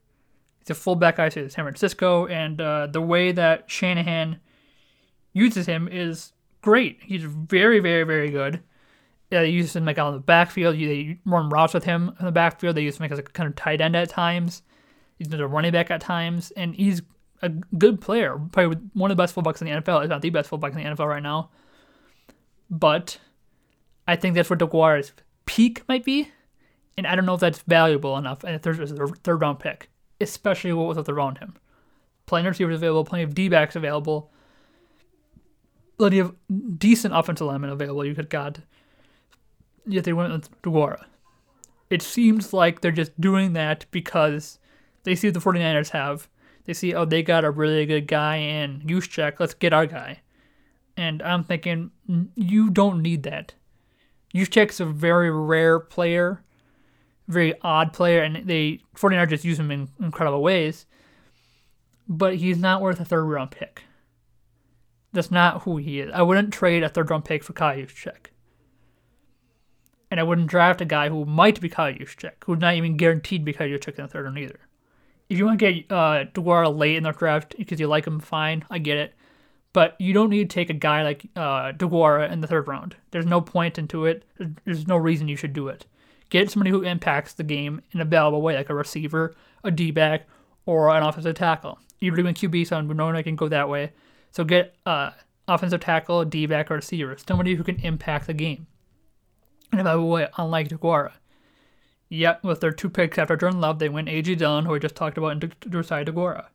He's 0.60 0.70
a 0.70 0.76
fullback 0.76 1.18
I 1.18 1.30
say 1.30 1.48
San 1.50 1.66
Francisco, 1.66 2.28
and 2.28 2.62
uh, 2.62 2.88
the 2.88 3.02
way 3.02 3.32
that 3.32 3.70
Shanahan 3.70 4.40
uses 5.34 5.66
him 5.66 5.90
is 5.92 6.34
great. 6.62 7.00
He's 7.02 7.24
very, 7.24 7.80
very, 7.80 8.04
very 8.04 8.30
good. 8.30 8.62
Yeah, 9.32 9.42
they 9.42 9.50
use 9.50 9.76
him 9.76 9.86
like 9.86 9.98
in 9.98 10.14
the 10.14 10.20
backfield. 10.20 10.76
They 10.76 11.18
run 11.26 11.50
routes 11.50 11.74
with 11.74 11.86
him 11.86 12.16
in 12.20 12.26
the 12.26 12.32
backfield. 12.32 12.78
They 12.78 12.84
use 12.84 12.98
him 12.98 13.04
like 13.04 13.12
as 13.12 13.20
a 13.20 13.24
kind 13.24 13.50
of 13.50 13.56
tight 13.56 13.82
end 13.82 13.96
at 13.96 14.10
times. 14.10 14.62
He's 15.18 15.32
a 15.34 15.48
running 15.48 15.72
back 15.72 15.92
at 15.92 16.02
times, 16.02 16.52
and 16.52 16.76
he's 16.76 17.02
a 17.42 17.50
good 17.50 18.02
player. 18.02 18.40
Probably 18.52 18.78
one 18.94 19.12
of 19.12 19.18
the 19.18 19.22
best 19.22 19.36
fullbacks 19.36 19.62
in 19.62 19.68
the 19.68 19.82
NFL. 19.82 20.04
If 20.04 20.10
not 20.10 20.22
the 20.22 20.30
best 20.30 20.50
fullback 20.50 20.74
in 20.74 20.78
the 20.78 20.84
NFL 20.84 21.08
right 21.08 21.24
now. 21.24 21.50
But 22.70 23.20
I 24.08 24.16
think 24.16 24.36
that's 24.36 24.50
where 24.50 24.58
DeGuara's 24.58 25.14
peak 25.46 25.88
might 25.88 26.04
be, 26.04 26.32
and 26.98 27.06
I 27.06 27.16
don't 27.16 27.26
know 27.26 27.36
if 27.36 27.42
that's 27.42 27.62
valuable 27.62 28.18
enough. 28.18 28.44
And 28.44 28.56
if 28.56 28.62
there's 28.62 28.80
a 28.92 29.08
third 29.08 29.42
round 29.42 29.60
pick 29.60 29.90
especially 30.24 30.74
what 30.74 30.96
was 30.96 31.10
around 31.10 31.38
him. 31.38 31.56
Plenty 32.26 32.48
of 32.48 32.52
receivers 32.52 32.78
available, 32.78 33.04
plenty 33.04 33.24
of 33.24 33.36
D 33.36 33.50
backs 33.50 33.76
available, 33.76 34.32
plenty 35.98 36.20
of 36.20 36.34
decent 36.78 37.14
offensive 37.14 37.46
linemen 37.46 37.70
available. 37.70 38.06
You 38.06 38.16
could 38.16 38.30
got. 38.30 38.60
Yet 39.86 40.06
they 40.06 40.14
went 40.14 40.32
with 40.32 40.62
DeGuara. 40.62 41.04
It 41.90 42.02
seems 42.02 42.54
like 42.54 42.82
they're 42.82 42.92
just 42.92 43.20
doing 43.20 43.54
that 43.54 43.86
because 43.92 44.58
they 45.04 45.16
see 45.16 45.28
what 45.28 45.34
the 45.34 45.40
49ers 45.40 45.90
have. 45.90 46.28
They 46.66 46.74
see, 46.74 46.94
oh, 46.94 47.06
they 47.06 47.24
got 47.24 47.44
a 47.44 47.52
really 47.52 47.86
good 47.86 48.08
guy 48.08 48.38
in 48.38 48.82
Juszczyk. 48.82 49.40
Let's 49.40 49.54
get 49.54 49.74
our 49.74 49.86
guy. 49.86 50.22
And 50.96 51.22
I'm 51.22 51.44
thinking, 51.44 51.92
you 52.36 52.70
don't 52.70 53.02
need 53.02 53.24
that. 53.24 53.56
Juszczyk's 54.34 54.80
a 54.80 54.86
very 54.86 55.30
rare 55.30 55.80
player 55.80 56.44
very 57.28 57.54
odd 57.62 57.94
player, 57.94 58.22
and 58.22 58.48
they 58.48 58.80
49ers 58.96 59.30
just 59.30 59.46
use 59.46 59.60
him 59.60 59.72
in 59.72 59.90
incredible 60.00 60.42
ways. 60.42 60.86
But 62.08 62.36
he's 62.36 62.58
not 62.58 62.82
worth 62.82 63.00
a 63.00 63.06
third 63.06 63.24
round 63.24 63.52
pick. 63.52 63.84
That's 65.14 65.32
not 65.32 65.62
who 65.64 65.78
he 65.78 66.00
is. 66.00 66.12
I 66.14 66.22
wouldn't 66.22 66.54
trade 66.54 66.84
a 66.84 66.90
third 66.90 67.10
round 67.10 67.26
pick 67.26 67.44
for 67.44 67.54
Kyle 67.54 67.78
Juszczyk. 67.78 68.28
And 70.12 70.20
I 70.20 70.24
wouldn't 70.24 70.48
draft 70.48 70.82
a 70.82 70.86
guy 70.86 71.10
who 71.10 71.26
might 71.26 71.62
be 71.62 71.70
Kyle 71.70 71.94
Juszczyk, 71.94 72.44
who's 72.46 72.60
not 72.60 72.76
even 72.76 72.98
guaranteed 72.98 73.42
to 73.42 73.46
be 73.46 73.54
Kyle 73.54 73.68
Juszczyk 73.68 73.98
in 73.98 74.04
the 74.04 74.08
third 74.08 74.26
round 74.26 74.38
either. 74.38 74.60
If 75.34 75.40
you 75.40 75.46
want 75.48 75.58
to 75.58 75.74
get 75.74 75.92
uh, 75.92 76.26
DeGuara 76.26 76.78
late 76.78 76.96
in 76.96 77.02
the 77.02 77.12
draft 77.12 77.56
because 77.58 77.80
you 77.80 77.88
like 77.88 78.06
him, 78.06 78.20
fine, 78.20 78.64
I 78.70 78.78
get 78.78 79.00
it. 79.00 79.16
But 79.74 79.96
you 80.00 80.14
don't 80.14 80.30
need 80.30 80.48
to 80.48 80.54
take 80.54 80.70
a 80.70 80.74
guy 80.74 81.02
like 81.02 81.26
uh, 81.36 81.72
DeGuara 81.72 82.32
in 82.32 82.42
the 82.42 82.46
third 82.46 82.68
round. 82.68 82.96
There's 83.10 83.26
no 83.26 83.42
point 83.42 83.80
into 83.80 84.06
it. 84.06 84.26
There's 84.64 84.88
no 84.88 84.96
reason 84.96 85.28
you 85.28 85.36
should 85.36 85.54
do 85.54 85.70
it. 85.70 85.88
Get 86.30 86.52
somebody 86.52 86.70
who 86.70 86.84
impacts 86.84 87.34
the 87.34 87.44
game 87.44 87.82
in 87.94 88.00
a 88.00 88.06
valuable 88.06 88.44
way, 88.44 88.56
like 88.56 88.70
a 88.70 88.76
receiver, 88.76 89.34
a 89.64 89.72
D 89.72 89.90
back, 89.90 90.28
or 90.68 90.90
an 90.90 91.02
offensive 91.02 91.34
tackle. 91.34 91.80
You're 92.00 92.16
doing 92.16 92.36
QB, 92.36 92.68
so 92.68 92.80
one 92.80 93.24
can 93.24 93.36
go 93.36 93.48
that 93.48 93.68
way. 93.68 93.92
So 94.30 94.44
get 94.44 94.76
uh, 94.86 95.10
offensive 95.48 95.80
tackle, 95.82 96.26
D 96.26 96.46
back, 96.46 96.70
or 96.70 96.76
receiver, 96.76 97.18
somebody 97.18 97.56
who 97.56 97.64
can 97.64 97.78
impact 97.78 98.28
the 98.28 98.36
game. 98.36 98.68
And 99.72 99.82
a 99.82 99.84
valuable 99.84 100.12
way, 100.12 100.28
unlike 100.38 100.68
DeGuara. 100.68 101.14
Yet, 102.14 102.44
with 102.44 102.62
their 102.62 102.72
two 102.72 102.92
picks 102.92 103.18
after 103.18 103.36
Jordan 103.36 103.60
Love, 103.60 103.80
they 103.80 103.90
went 103.90 104.08
A.J. 104.08 104.36
Dillon, 104.36 104.66
who 104.66 104.74
we 104.74 104.80
just 104.80 104.94
talked 104.94 105.18
about, 105.18 105.32
and 105.32 105.56
Josiah 105.68 106.06
DeGuara. 106.06 106.46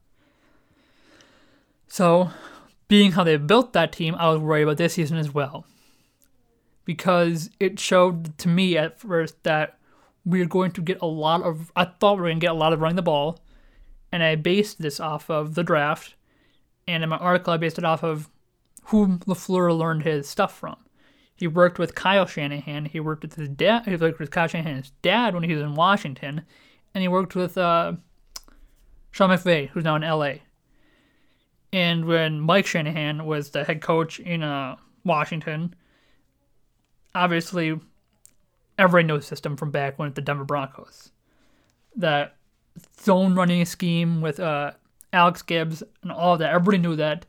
So, 1.89 2.31
being 2.87 3.11
how 3.13 3.25
they 3.25 3.37
built 3.39 3.73
that 3.73 3.91
team, 3.91 4.15
I 4.15 4.31
was 4.31 4.39
worried 4.39 4.63
about 4.63 4.77
this 4.77 4.95
season 4.95 5.17
as 5.17 5.35
well 5.35 5.67
because 6.85 7.51
it 7.59 7.81
showed 7.81 8.39
to 8.39 8.49
me 8.49 8.79
at 8.79 9.01
first 9.01 9.43
that 9.43 9.79
we 10.25 10.41
are 10.41 10.47
going 10.47 10.71
to 10.71 10.81
get 10.81 11.03
a 11.03 11.07
lot 11.07 11.43
of. 11.43 11.73
I 11.75 11.87
thought 11.87 12.19
we 12.19 12.23
were 12.23 12.29
going 12.29 12.39
to 12.39 12.47
get 12.47 12.53
a 12.53 12.55
lot 12.55 12.73
of 12.73 12.81
running 12.81 12.95
the 12.95 13.03
ball, 13.03 13.41
and 14.13 14.23
I 14.23 14.37
based 14.37 14.81
this 14.81 15.01
off 15.01 15.29
of 15.29 15.57
the 15.57 15.65
draft, 15.65 16.15
and 16.87 17.03
in 17.03 17.09
my 17.09 17.17
article 17.17 17.53
I 17.53 17.57
based 17.57 17.79
it 17.79 17.85
off 17.85 18.05
of 18.05 18.31
who 18.85 19.19
Lafleur 19.27 19.77
learned 19.77 20.05
his 20.05 20.29
stuff 20.29 20.57
from. 20.57 20.77
He 21.39 21.47
worked 21.47 21.79
with 21.79 21.95
Kyle 21.95 22.27
Shanahan. 22.27 22.87
He 22.87 22.99
worked 22.99 23.23
with 23.23 23.37
his 23.37 23.49
dad. 23.49 23.87
He 23.87 23.95
worked 23.95 24.19
with 24.19 24.33
Kyle 24.33 24.49
Shanahan's 24.49 24.91
dad 25.03 25.35
when 25.35 25.45
he 25.45 25.55
was 25.55 25.63
in 25.63 25.77
Washington, 25.77 26.43
and 26.93 27.03
he 27.03 27.07
worked 27.07 27.37
with 27.37 27.57
uh, 27.57 27.93
Sean 29.13 29.31
McVay, 29.31 29.69
who's 29.69 29.85
now 29.85 29.95
in 29.95 30.03
LA. 30.03 30.41
And 31.73 32.07
when 32.07 32.41
Mike 32.41 32.67
Shanahan 32.67 33.25
was 33.25 33.51
the 33.51 33.63
head 33.63 33.81
coach 33.81 34.19
in 34.19 34.43
uh, 34.43 34.75
Washington, 35.05 35.77
obviously 37.15 37.79
everybody 38.77 39.07
knows 39.07 39.25
system 39.25 39.57
from 39.57 39.71
back 39.71 39.97
when 39.97 40.09
at 40.09 40.17
the 40.17 40.23
Denver 40.23 40.45
Broncos. 40.45 41.13
That 41.95 42.35
zone 43.01 43.37
running 43.37 43.65
scheme 43.65 44.21
with 44.21 44.41
uh, 44.41 44.73
Alex 45.13 45.43
Gibbs 45.43 45.85
and 46.03 46.11
all 46.11 46.37
that. 46.37 46.53
Everybody 46.53 46.79
knew 46.79 46.97
that, 46.97 47.27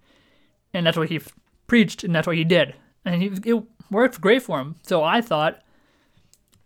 and 0.73 0.87
that's 0.87 0.97
what 0.97 1.09
he 1.09 1.21
preached, 1.67 2.03
and 2.03 2.15
that's 2.15 2.25
what 2.25 2.37
he 2.37 2.43
did, 2.43 2.73
and 3.05 3.21
he, 3.21 3.31
it 3.45 3.63
worked 3.91 4.21
great 4.21 4.43
for 4.43 4.59
him. 4.59 4.75
So 4.83 5.03
I 5.03 5.21
thought 5.21 5.61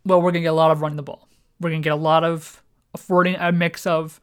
well, 0.06 0.20
we're 0.20 0.32
going 0.32 0.42
to 0.42 0.48
get 0.48 0.48
a 0.48 0.54
lot 0.54 0.72
of 0.72 0.82
running 0.82 0.98
the 0.98 1.04
ball. 1.04 1.28
We're 1.60 1.70
going 1.70 1.82
to 1.82 1.86
get 1.86 1.94
a 1.94 1.96
lot 1.96 2.24
of 2.24 2.62
affording 2.94 3.36
a 3.36 3.52
mix 3.52 3.88
of 3.88 4.20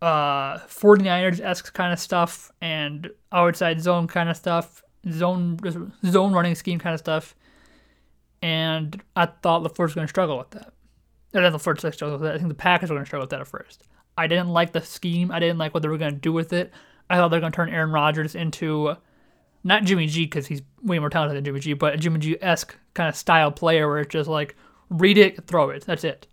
uh 0.00 0.58
49ers 0.58 1.40
esque 1.40 1.74
kind 1.74 1.92
of 1.92 1.98
stuff 1.98 2.52
and 2.60 3.10
outside 3.32 3.80
zone 3.80 4.06
kind 4.06 4.28
of 4.28 4.36
stuff, 4.36 4.82
zone 5.10 5.58
zone 6.06 6.32
running 6.32 6.54
scheme 6.54 6.78
kind 6.78 6.94
of 6.94 7.00
stuff. 7.00 7.34
And 8.40 9.02
I 9.16 9.26
thought 9.26 9.62
LaFleur 9.62 9.84
was 9.84 9.94
going 9.94 10.06
to 10.06 10.10
struggle 10.10 10.38
with 10.38 10.50
that. 10.50 10.72
And 11.34 11.44
then 11.44 11.52
LaFleur 11.52 11.92
struggled 11.92 12.20
with 12.20 12.28
that. 12.28 12.36
I 12.36 12.38
think 12.38 12.48
the 12.48 12.54
Packers 12.54 12.90
were 12.90 12.94
going 12.94 13.04
to 13.04 13.08
struggle 13.08 13.24
with 13.24 13.30
that 13.30 13.40
at 13.40 13.48
first. 13.48 13.84
I 14.16 14.28
didn't 14.28 14.48
like 14.48 14.72
the 14.72 14.80
scheme. 14.80 15.32
I 15.32 15.40
didn't 15.40 15.58
like 15.58 15.74
what 15.74 15.82
they 15.82 15.88
were 15.88 15.98
going 15.98 16.14
to 16.14 16.20
do 16.20 16.32
with 16.32 16.52
it. 16.52 16.72
I 17.10 17.16
thought 17.16 17.28
they 17.28 17.36
were 17.36 17.40
going 17.40 17.52
to 17.52 17.56
turn 17.56 17.70
Aaron 17.70 17.90
Rodgers 17.90 18.36
into 18.36 18.96
not 19.68 19.84
Jimmy 19.84 20.06
G 20.06 20.24
because 20.24 20.46
he's 20.46 20.62
way 20.82 20.98
more 20.98 21.10
talented 21.10 21.36
than 21.36 21.44
Jimmy 21.44 21.60
G, 21.60 21.74
but 21.74 21.94
a 21.94 21.96
Jimmy 21.98 22.18
G 22.18 22.38
esque 22.40 22.74
kind 22.94 23.08
of 23.08 23.14
style 23.14 23.52
player 23.52 23.86
where 23.86 24.00
it's 24.00 24.10
just 24.10 24.28
like 24.28 24.56
read 24.88 25.18
it, 25.18 25.46
throw 25.46 25.68
it. 25.70 25.84
That's 25.84 26.04
it. 26.04 26.26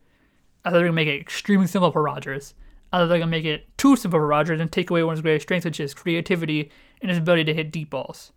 I 0.64 0.70
thought 0.70 0.78
they 0.78 0.84
were 0.84 0.88
gonna 0.88 0.96
make 0.96 1.10
it 1.10 1.20
extremely 1.20 1.68
simple 1.68 1.92
for 1.92 2.02
Rodgers. 2.02 2.54
I 2.92 2.98
thought 2.98 3.08
they 3.08 3.16
were 3.16 3.20
gonna 3.20 3.32
make 3.32 3.46
it 3.46 3.78
too 3.78 3.98
simple 3.98 4.20
for 4.20 4.26
Rodgers 4.26 4.62
and 4.62 4.72
take 4.72 4.90
away 4.90 5.04
one 5.04 5.12
of 5.12 5.18
his 5.18 5.22
greatest 5.22 5.44
strengths, 5.44 5.66
which 5.66 5.82
is 5.82 5.94
creativity 5.94 6.72
and 7.02 7.10
his 7.10 7.20
ability 7.20 7.44
to 7.44 7.54
hit 7.54 7.72
deep 7.72 7.90
balls. 7.90 8.32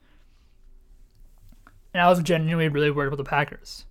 And 1.94 2.02
I 2.02 2.08
was 2.08 2.20
genuinely 2.20 2.68
really 2.68 2.90
worried 2.90 3.06
about 3.06 3.18
the 3.18 3.24
Packers. 3.24 3.86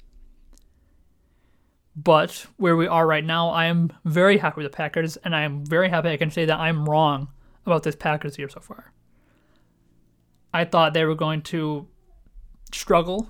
But 1.96 2.46
where 2.58 2.76
we 2.76 2.86
are 2.86 3.08
right 3.08 3.26
now, 3.26 3.50
I 3.50 3.66
am 3.66 3.92
very 4.04 4.38
happy 4.38 4.62
with 4.62 4.72
the 4.72 4.76
Packers, 4.76 5.18
and 5.18 5.36
I 5.36 5.42
am 5.42 5.66
very 5.66 5.90
happy 5.90 6.10
I 6.10 6.18
can 6.18 6.30
say 6.30 6.46
that 6.46 6.60
I'm 6.60 6.88
wrong 6.88 7.30
about 7.66 7.84
this 7.84 7.96
Packers 7.96 8.38
year 8.38 8.50
so 8.50 8.60
far. 8.60 8.92
I 10.58 10.66
thought 10.66 10.96
they 10.96 11.06
were 11.06 11.14
going 11.14 11.44
to 11.54 11.88
struggle. 12.74 13.30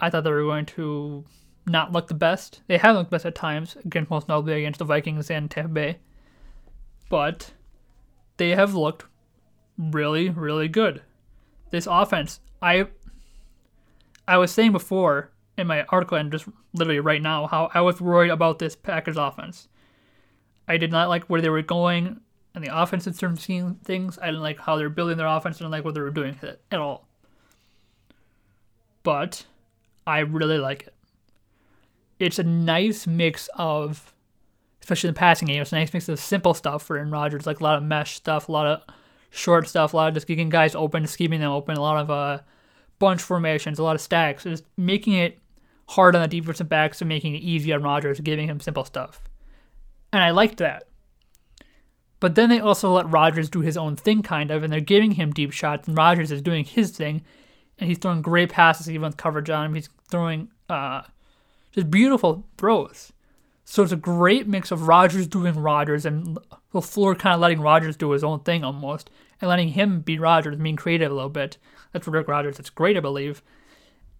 I 0.00 0.10
thought 0.10 0.24
they 0.24 0.32
were 0.32 0.42
going 0.42 0.66
to 0.66 1.24
not 1.64 1.92
look 1.92 2.08
the 2.08 2.14
best. 2.14 2.60
They 2.66 2.76
have 2.78 2.96
looked 2.96 3.12
best 3.12 3.24
at 3.24 3.36
times, 3.36 3.76
against 3.84 4.10
most 4.10 4.26
notably 4.26 4.54
against 4.54 4.80
the 4.80 4.84
Vikings 4.84 5.30
and 5.30 5.48
Tampa 5.48 5.70
Bay. 5.72 5.98
But 7.08 7.52
they 8.36 8.50
have 8.50 8.74
looked 8.74 9.04
really, 9.78 10.28
really 10.28 10.66
good. 10.66 11.02
This 11.70 11.86
offense, 11.88 12.40
I 12.60 12.88
I 14.26 14.38
was 14.38 14.50
saying 14.50 14.72
before 14.72 15.30
in 15.56 15.68
my 15.68 15.84
article 15.84 16.18
and 16.18 16.32
just 16.32 16.48
literally 16.74 16.98
right 16.98 17.22
now 17.22 17.46
how 17.46 17.70
I 17.72 17.80
was 17.82 18.00
worried 18.00 18.32
about 18.32 18.58
this 18.58 18.74
Packers 18.74 19.16
offense. 19.16 19.68
I 20.66 20.78
did 20.78 20.90
not 20.90 21.08
like 21.08 21.26
where 21.26 21.40
they 21.40 21.48
were 21.48 21.62
going 21.62 22.22
and 22.56 22.64
the 22.64 22.76
offense 22.76 23.06
in 23.06 23.12
certain 23.12 23.36
things. 23.84 24.18
I 24.18 24.26
didn't 24.26 24.40
like 24.40 24.58
how 24.58 24.76
they're 24.76 24.88
building 24.88 25.18
their 25.18 25.26
offense. 25.26 25.56
I 25.56 25.58
didn't 25.58 25.72
like 25.72 25.84
what 25.84 25.94
they 25.94 26.00
were 26.00 26.10
doing 26.10 26.36
at 26.42 26.80
all. 26.80 27.06
But 29.02 29.44
I 30.06 30.20
really 30.20 30.58
like 30.58 30.86
it. 30.86 30.94
It's 32.18 32.38
a 32.38 32.44
nice 32.44 33.06
mix 33.06 33.50
of, 33.56 34.14
especially 34.80 35.08
in 35.08 35.14
the 35.14 35.18
passing 35.18 35.48
game, 35.48 35.60
it's 35.60 35.70
a 35.70 35.76
nice 35.76 35.92
mix 35.92 36.08
of 36.08 36.18
simple 36.18 36.54
stuff 36.54 36.82
for 36.82 36.96
Aaron 36.96 37.10
Rodgers, 37.10 37.46
like 37.46 37.60
a 37.60 37.62
lot 37.62 37.76
of 37.76 37.84
mesh 37.84 38.14
stuff, 38.14 38.48
a 38.48 38.52
lot 38.52 38.66
of 38.66 38.82
short 39.28 39.68
stuff, 39.68 39.92
a 39.92 39.96
lot 39.96 40.08
of 40.08 40.14
just 40.14 40.26
getting 40.26 40.48
guys 40.48 40.74
open, 40.74 41.06
keeping 41.06 41.40
them 41.40 41.52
open, 41.52 41.76
a 41.76 41.82
lot 41.82 41.98
of 41.98 42.10
uh, 42.10 42.40
bunch 42.98 43.20
formations, 43.20 43.78
a 43.78 43.82
lot 43.82 43.96
of 43.96 44.00
stacks, 44.00 44.44
just 44.44 44.64
making 44.78 45.12
it 45.12 45.38
hard 45.88 46.16
on 46.16 46.22
the 46.22 46.28
defensive 46.28 46.70
backs 46.70 47.02
and 47.02 47.08
making 47.10 47.34
it 47.34 47.42
easy 47.42 47.70
on 47.74 47.82
Rodgers, 47.82 48.18
giving 48.20 48.48
him 48.48 48.60
simple 48.60 48.86
stuff. 48.86 49.20
And 50.10 50.22
I 50.22 50.30
liked 50.30 50.56
that. 50.56 50.84
But 52.18 52.34
then 52.34 52.48
they 52.48 52.60
also 52.60 52.92
let 52.92 53.10
Rodgers 53.10 53.50
do 53.50 53.60
his 53.60 53.76
own 53.76 53.96
thing, 53.96 54.22
kind 54.22 54.50
of, 54.50 54.62
and 54.62 54.72
they're 54.72 54.80
giving 54.80 55.12
him 55.12 55.32
deep 55.32 55.52
shots, 55.52 55.86
and 55.86 55.96
Rodgers 55.96 56.32
is 56.32 56.40
doing 56.40 56.64
his 56.64 56.90
thing, 56.90 57.22
and 57.78 57.88
he's 57.88 57.98
throwing 57.98 58.22
great 58.22 58.50
passes 58.50 58.88
even 58.88 59.02
with 59.02 59.16
coverage 59.16 59.50
on 59.50 59.66
him. 59.66 59.74
He's 59.74 59.90
throwing 60.08 60.48
uh, 60.70 61.02
just 61.72 61.90
beautiful 61.90 62.46
throws. 62.56 63.12
So 63.64 63.82
it's 63.82 63.92
a 63.92 63.96
great 63.96 64.46
mix 64.46 64.70
of 64.70 64.88
Rodgers 64.88 65.26
doing 65.26 65.58
Rodgers 65.58 66.06
and 66.06 66.38
LaFleur 66.72 67.18
kind 67.18 67.34
of 67.34 67.40
letting 67.40 67.60
Rodgers 67.60 67.96
do 67.96 68.12
his 68.12 68.24
own 68.24 68.40
thing 68.40 68.64
almost, 68.64 69.10
and 69.40 69.48
letting 69.48 69.68
him 69.70 70.00
be 70.00 70.18
Rodgers, 70.18 70.56
being 70.56 70.76
creative 70.76 71.10
a 71.10 71.14
little 71.14 71.28
bit. 71.28 71.58
That's 71.92 72.08
Rick 72.08 72.28
Rodgers. 72.28 72.58
It's 72.58 72.70
great, 72.70 72.96
I 72.96 73.00
believe. 73.00 73.42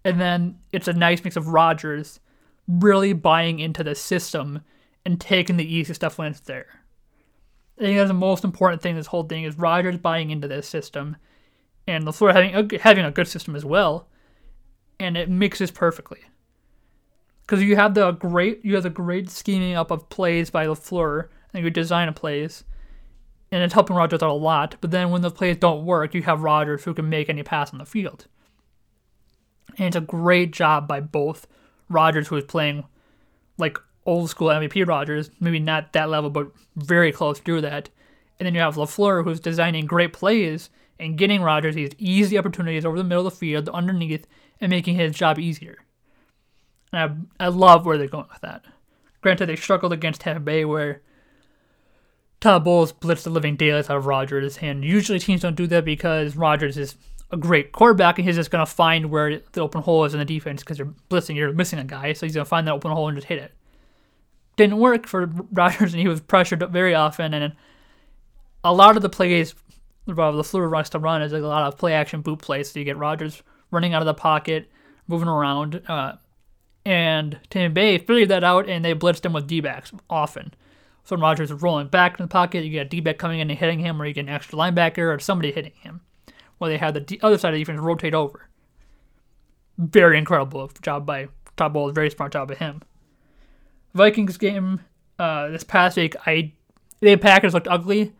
And 0.05 0.21
then 0.21 0.59
it's 0.73 0.89
a 0.89 0.93
nice 0.93 1.25
mix 1.25 1.37
of 1.37 1.49
Rodgers 1.49 2.21
really 2.69 3.13
buying 3.13 3.59
into 3.59 3.83
the 3.83 3.95
system 3.95 4.63
and 5.05 5.21
taking 5.21 5.57
the 5.57 5.75
easy 5.75 5.95
stuff 5.95 6.19
when 6.19 6.33
it's 6.33 6.41
there. 6.41 6.67
I 7.79 7.83
think 7.83 7.99
that's 7.99 8.09
the 8.09 8.15
most 8.15 8.45
important 8.45 8.81
thing. 8.81 8.97
This 8.97 9.07
whole 9.07 9.25
thing 9.25 9.45
is 9.45 9.59
Rodgers 9.59 9.99
buying 9.99 10.31
into 10.31 10.49
this 10.49 10.67
system, 10.67 11.17
and 11.87 12.05
LaFleur 12.05 12.33
having 12.33 12.55
a, 12.55 12.79
having 12.79 13.05
a 13.05 13.11
good 13.11 13.29
system 13.29 13.55
as 13.55 13.65
well, 13.65 14.09
and 14.99 15.17
it 15.17 15.29
mixes 15.29 15.71
perfectly. 15.71 16.21
Because 17.43 17.63
you 17.63 17.77
have 17.77 17.95
the 17.95 18.13
great 18.13 18.65
you 18.65 18.75
have 18.75 18.83
the 18.83 18.91
great 18.91 19.31
scheming 19.31 19.75
up 19.75 19.91
of 19.91 20.09
plays 20.09 20.51
by 20.51 20.67
LaFleur 20.67 21.29
and 21.53 21.63
your 21.63 21.71
design 21.71 22.09
of 22.09 22.15
plays, 22.15 22.65
and 23.53 23.63
it's 23.63 23.75
helping 23.75 23.95
Rodgers 23.97 24.23
out 24.23 24.31
a 24.31 24.33
lot. 24.33 24.77
But 24.81 24.91
then 24.91 25.11
when 25.11 25.23
the 25.23 25.31
plays 25.31 25.57
don't 25.57 25.85
work, 25.85 26.15
you 26.15 26.23
have 26.23 26.43
Rodgers 26.43 26.85
who 26.85 26.95
can 26.95 27.09
make 27.09 27.29
any 27.29 27.43
pass 27.43 27.73
on 27.73 27.79
the 27.79 27.87
field. 27.87 28.27
And 29.79 29.89
it's 29.89 29.97
a 29.97 30.01
great 30.01 30.53
job 30.53 30.89
by 30.89 31.01
both 31.01 31.47
Rodgers, 31.89 32.29
who 32.29 32.37
is 32.37 32.45
playing 32.45 32.85
like 33.59 33.79
old 34.07 34.31
school 34.31 34.49
MVP 34.49 34.87
Rodgers, 34.87 35.31
maybe 35.41 35.59
not 35.59 35.93
that 35.93 36.09
level, 36.09 36.31
but 36.31 36.51
very 36.77 37.13
close 37.13 37.41
to 37.41 37.61
that. 37.61 37.91
And 38.39 38.47
then 38.47 38.55
you 38.55 38.61
have 38.61 38.77
LaFleur, 38.77 39.25
who's 39.25 39.41
designing 39.41 39.87
great 39.87 40.13
plays 40.13 40.71
and 40.99 41.19
getting 41.19 41.43
Rodgers 41.43 41.75
these 41.75 41.93
easy 41.99 42.39
opportunities 42.39 42.85
over 42.85 42.97
the 42.97 43.05
middle 43.05 43.27
of 43.27 43.33
the 43.33 43.39
field, 43.39 43.69
underneath, 43.69 44.27
and 44.61 44.71
making 44.71 44.97
his 44.97 45.15
job 45.15 45.39
easier. 45.39 45.79
And 46.93 47.29
I, 47.39 47.47
I 47.47 47.49
love 47.49 47.85
where 47.85 47.99
they're 47.99 48.09
going 48.09 48.29
with 48.31 48.41
that. 48.43 48.65
Granted, 49.21 49.47
they 49.47 49.57
struggled 49.57 49.93
against 49.93 50.21
Tampa 50.21 50.41
Bay, 50.41 50.65
where 50.65 51.03
Todd 52.41 52.65
Bowles 52.65 52.93
blitzed 52.93 53.25
the 53.25 53.31
living 53.31 53.57
daylights 53.57 53.91
out 53.91 53.97
of 53.97 54.07
Rodgers, 54.07 54.59
and 54.59 54.85
usually 54.85 55.19
teams 55.19 55.41
don't 55.41 55.57
do 55.57 55.67
that 55.67 55.85
because 55.85 56.37
Rodgers 56.37 56.79
is 56.79 56.97
a 57.33 57.37
great 57.37 57.73
quarterback, 57.73 58.19
and 58.19 58.27
he's 58.27 58.37
just 58.37 58.51
going 58.51 58.65
to 58.65 58.71
find 58.71 59.11
where 59.11 59.41
the 59.53 59.61
open 59.61 59.83
hole 59.83 60.05
is 60.05 60.15
in 60.15 60.21
the 60.21 60.25
defense 60.25 60.63
because 60.63 60.79
you're 60.79 60.95
blitzing, 61.11 61.35
you're 61.35 61.53
missing 61.53 61.79
a 61.79 61.85
guy, 61.85 62.13
so 62.13 62.25
he's 62.25 62.35
going 62.35 62.45
to 62.45 62.49
find 62.49 62.67
that 62.67 62.73
open 62.73 62.93
hole 62.93 63.09
and 63.09 63.17
just 63.17 63.27
hit 63.27 63.39
it 63.39 63.56
didn't 64.57 64.79
work 64.79 65.07
for 65.07 65.27
Rodgers, 65.53 65.93
and 65.93 66.01
he 66.01 66.09
was 66.09 66.21
pressured 66.21 66.63
very 66.71 66.95
often. 66.95 67.35
And 67.35 67.55
a 68.65 68.73
lot 68.73 68.97
of 68.97 69.03
the 69.03 69.09
plays 69.09 69.55
well, 70.07 70.33
LaFleur 70.33 70.71
runs 70.71 70.91
to 70.91 70.99
run 70.99 71.23
is 71.23 71.33
like 71.33 71.43
a 71.43 71.47
lot 71.47 71.67
of 71.67 71.79
play 71.79 71.93
action 71.93 72.21
boot 72.21 72.39
plays. 72.39 72.71
So 72.71 72.79
you 72.79 72.85
get 72.85 72.97
Rodgers 72.97 73.43
running 73.71 73.95
out 73.95 74.03
of 74.03 74.07
the 74.07 74.15
pocket, 74.15 74.71
moving 75.09 75.29
around, 75.29 75.83
uh, 75.89 76.17
and 76.85 77.41
Tampa 77.51 77.75
Bay 77.75 77.99
figured 77.99 78.29
that 78.29 78.45
out, 78.45 78.69
and 78.69 78.85
they 78.85 78.95
blitzed 78.95 79.25
him 79.25 79.33
with 79.33 79.49
D 79.49 79.61
backs 79.61 79.93
often. 80.09 80.55
So 81.03 81.17
when 81.17 81.23
Rodgers 81.23 81.51
is 81.51 81.61
rolling 81.61 81.89
back 81.89 82.19
in 82.19 82.25
the 82.25 82.29
pocket, 82.29 82.65
you 82.65 82.71
get 82.71 82.87
a 82.87 82.89
D 82.89 83.01
back 83.01 83.19
coming 83.19 83.41
in 83.41 83.51
and 83.51 83.59
hitting 83.59 83.81
him, 83.81 84.01
or 84.01 84.07
you 84.07 84.15
get 84.15 84.27
an 84.27 84.29
extra 84.29 84.59
linebacker 84.59 85.13
or 85.13 85.19
somebody 85.19 85.51
hitting 85.51 85.73
him. 85.81 86.01
While 86.59 86.71
they 86.71 86.79
had 86.79 86.95
the 86.95 87.21
other 87.23 87.37
side 87.37 87.49
of 87.49 87.55
the 87.55 87.65
defense 87.65 87.81
rotate 87.81 88.15
over. 88.15 88.49
Very 89.77 90.17
incredible 90.17 90.71
job 90.81 91.05
by 91.05 91.29
Todd 91.57 91.75
Bowles. 91.75 91.93
Very 91.93 92.11
smart 92.11 92.33
job 92.33 92.49
by 92.49 92.55
him. 92.55 92.83
Vikings 93.95 94.37
game 94.37 94.81
uh, 95.19 95.49
this 95.49 95.65
past 95.65 95.97
week, 95.97 96.15
I 96.27 96.53
the 97.01 97.17
Packers 97.17 97.55
looked 97.55 97.69
ugly. 97.69 98.03
It 98.03 98.13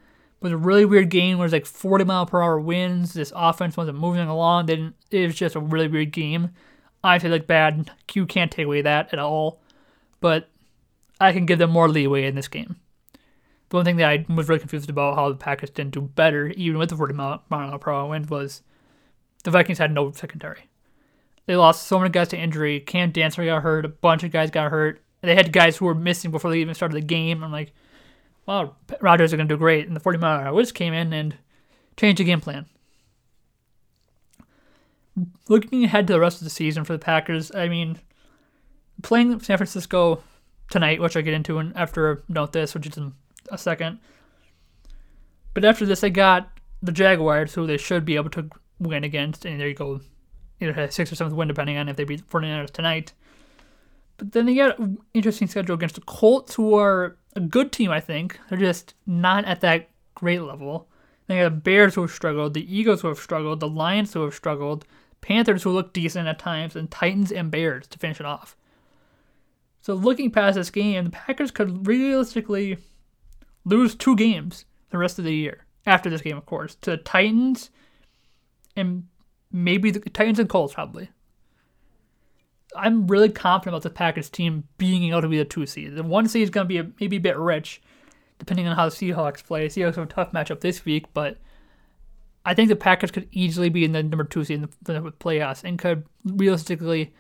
was 0.43 0.53
a 0.53 0.57
really 0.57 0.85
weird 0.85 1.09
game 1.09 1.39
where 1.39 1.45
it 1.45 1.47
was 1.47 1.53
like 1.53 1.67
40 1.67 2.05
mile 2.05 2.27
per 2.27 2.43
hour 2.43 2.61
winds. 2.61 3.15
This 3.15 3.33
offense 3.35 3.77
wasn't 3.77 3.99
moving 3.99 4.29
along. 4.29 4.67
Then 4.67 4.95
it 5.11 5.27
was 5.27 5.35
just 5.35 5.55
a 5.55 5.61
really 5.61 5.89
weird 5.89 6.13
game. 6.13 6.51
I 7.03 7.19
feel 7.19 7.31
like 7.31 7.47
bad. 7.47 7.91
Q 8.07 8.27
can't 8.27 8.51
take 8.51 8.67
away 8.67 8.83
that 8.83 9.13
at 9.13 9.19
all. 9.19 9.61
But 10.21 10.49
I 11.21 11.33
can 11.33 11.47
give 11.47 11.59
them 11.59 11.71
more 11.71 11.89
leeway 11.89 12.27
in 12.27 12.35
this 12.35 12.49
game. 12.49 12.77
The 13.69 13.77
one 13.77 13.85
thing 13.85 13.97
that 13.97 14.09
I 14.09 14.27
was 14.33 14.49
really 14.49 14.61
confused 14.61 14.91
about 14.91 15.17
how 15.17 15.29
the 15.31 15.37
Packers 15.37 15.71
didn't 15.71 15.95
do 15.95 16.03
better, 16.03 16.49
even 16.49 16.79
with 16.79 16.91
the 16.91 16.97
40 16.97 17.15
mile 17.15 17.43
per 17.49 17.93
hour 17.93 18.09
wind, 18.09 18.31
was 18.31 18.63
the 19.43 19.51
Vikings 19.51 19.79
had 19.79 19.93
no 19.93 20.13
secondary. 20.13 20.69
They 21.47 21.57
lost 21.57 21.87
so 21.87 21.99
many 21.99 22.11
guys 22.11 22.29
to 22.29 22.39
injury. 22.39 22.81
Cam 22.81 23.13
Dantzler 23.13 23.47
got 23.47 23.63
hurt. 23.63 23.85
A 23.85 23.89
bunch 23.89 24.23
of 24.23 24.33
guys 24.33 24.51
got 24.51 24.71
hurt 24.71 25.01
they 25.27 25.35
had 25.35 25.53
guys 25.53 25.77
who 25.77 25.85
were 25.87 25.95
missing 25.95 26.31
before 26.31 26.51
they 26.51 26.61
even 26.61 26.75
started 26.75 26.95
the 26.95 27.07
game. 27.07 27.43
I'm 27.43 27.53
like, 27.53 27.73
wow, 28.47 28.77
Rodgers 29.01 29.33
are 29.33 29.37
going 29.37 29.49
to 29.49 29.55
do 29.55 29.59
great. 29.59 29.87
And 29.87 29.97
the 29.97 30.01
40 30.01 30.19
mile 30.19 30.41
hour 30.41 30.65
came 30.67 30.95
in 30.95 31.13
and 31.13 31.37
changed 31.97 32.21
the 32.21 32.25
game 32.25 32.41
plan. 32.41 32.67
Looking 35.49 35.85
ahead 35.85 36.07
to 36.07 36.13
the 36.13 36.21
rest 36.21 36.39
of 36.41 36.45
the 36.45 36.51
season 36.51 36.85
for 36.85 36.93
the 36.93 36.99
Packers, 36.99 37.55
I 37.55 37.69
mean, 37.69 37.99
playing 39.03 39.41
San 39.41 39.57
Francisco 39.57 40.23
tonight, 40.71 41.01
which 41.01 41.17
I 41.17 41.23
get 41.23 41.35
into 41.35 41.59
in, 41.59 41.73
after 41.75 42.23
note 42.29 42.53
this, 42.53 42.75
which 42.75 42.87
is 42.87 42.97
in 42.97 43.15
a 43.51 43.59
second. 43.59 43.99
But 45.55 45.65
after 45.65 45.87
this, 45.87 46.01
they 46.01 46.11
got 46.11 46.51
the 46.83 46.93
Jaguars, 46.93 47.55
who 47.55 47.67
they 47.67 47.79
should 47.79 48.05
be 48.05 48.17
able 48.17 48.31
to 48.31 48.51
win 48.79 49.05
against. 49.05 49.47
And 49.47 49.59
there 49.59 49.69
you 49.69 49.75
go. 49.75 50.01
Either 50.61 50.73
a 50.73 50.91
six 50.91 51.11
or 51.11 51.17
seventh 51.17 51.35
win, 51.35 51.49
depending 51.49 51.79
on 51.79 51.89
if 51.89 51.97
they 51.97 52.05
beat 52.05 52.19
the 52.19 52.39
49ers 52.39 52.71
tonight. 52.71 53.13
But 54.17 54.33
then 54.33 54.47
they 54.47 54.55
get 54.55 54.79
an 54.79 54.99
interesting 55.15 55.49
schedule 55.49 55.75
against 55.75 55.97
the 55.97 56.01
Colts, 56.03 56.55
who 56.55 56.75
are 56.75 57.17
a 57.35 57.41
good 57.41 57.73
team, 57.73 57.91
I 57.91 58.01
think. 58.01 58.39
They're 58.49 58.59
just 58.59 58.95
not 59.07 59.45
at 59.45 59.61
that 59.61 59.91
great 60.15 60.43
level. 60.43 60.89
They 61.27 61.39
got 61.39 61.45
the 61.45 61.51
Bears 61.51 61.95
who 61.95 62.03
have 62.03 62.11
struggled, 62.11 62.55
the 62.55 62.75
Eagles 62.75 63.03
who 63.03 63.09
have 63.09 63.19
struggled, 63.19 63.61
the 63.61 63.69
Lions 63.69 64.13
who 64.13 64.23
have 64.23 64.35
struggled, 64.35 64.87
Panthers, 65.21 65.63
who 65.63 65.71
look 65.71 65.93
decent 65.93 66.29
at 66.29 66.39
times, 66.39 66.77
and 66.77 66.91
Titans 66.91 67.33
and 67.33 67.51
Bears 67.51 67.87
to 67.89 67.99
finish 67.99 68.21
it 68.21 68.27
off. 68.27 68.57
So 69.83 69.95
looking 69.95 70.31
past 70.31 70.57
this 70.57 70.71
game, 70.71 71.05
the 71.05 71.11
Packers 71.11 71.51
could 71.51 71.87
realistically 71.87 72.79
lose 73.65 73.95
two 73.95 74.17
games 74.17 74.65
the 74.91 74.99
rest 74.99 75.19
of 75.19 75.25
the 75.25 75.35
year 75.35 75.67
after 75.85 76.09
this 76.09 76.23
game, 76.23 76.37
of 76.37 76.47
course, 76.47 76.77
to 76.77 76.93
the 76.93 76.97
Titans 76.97 77.71
and 78.75 79.07
maybe 79.53 79.91
the 79.91 80.01
Titans 80.01 80.39
and 80.39 80.49
Colts 80.49 80.75
probably. 80.75 81.11
I'm 82.79 83.07
really 83.07 83.29
confident 83.29 83.75
about 83.75 83.83
the 83.83 83.91
Packers 83.91 84.29
team 84.29 84.65
being 84.79 85.05
able 85.05 85.23
to 85.23 85.29
be 85.29 85.39
the 85.39 85.45
two 85.45 85.67
seed. 85.67 85.95
The 85.95 86.03
one 86.03 86.29
seed 86.29 86.43
is 86.43 86.51
going 86.51 86.65
to 86.65 86.69
be 86.69 86.79
a, 86.79 86.91
maybe 87.01 87.17
a 87.17 87.21
bit 87.21 87.37
rich, 87.37 87.83
depending 88.39 88.67
on 88.67 88.77
how 88.77 88.89
the 88.89 88.95
Seahawks 88.95 89.45
play. 89.45 89.69
Seahawks 89.69 89.97
have 89.97 90.05
a 90.05 90.07
tough 90.07 90.33
matchup 90.33 90.61
this 90.61 90.85
week, 90.85 91.07
but 91.15 91.39
I 92.45 92.55
think 92.55 92.69
the 92.69 92.77
Packers 92.77 93.11
could 93.11 93.29
easily 93.33 93.69
be 93.69 93.85
in 93.85 93.93
the 93.93 94.03
number 94.03 94.25
two 94.25 94.45
seed 94.45 94.63
in 94.63 94.69
the, 94.83 95.01
the 95.01 95.13
playoffs 95.13 95.65
and 95.65 95.79
could 95.79 96.05
realistically 96.25 97.13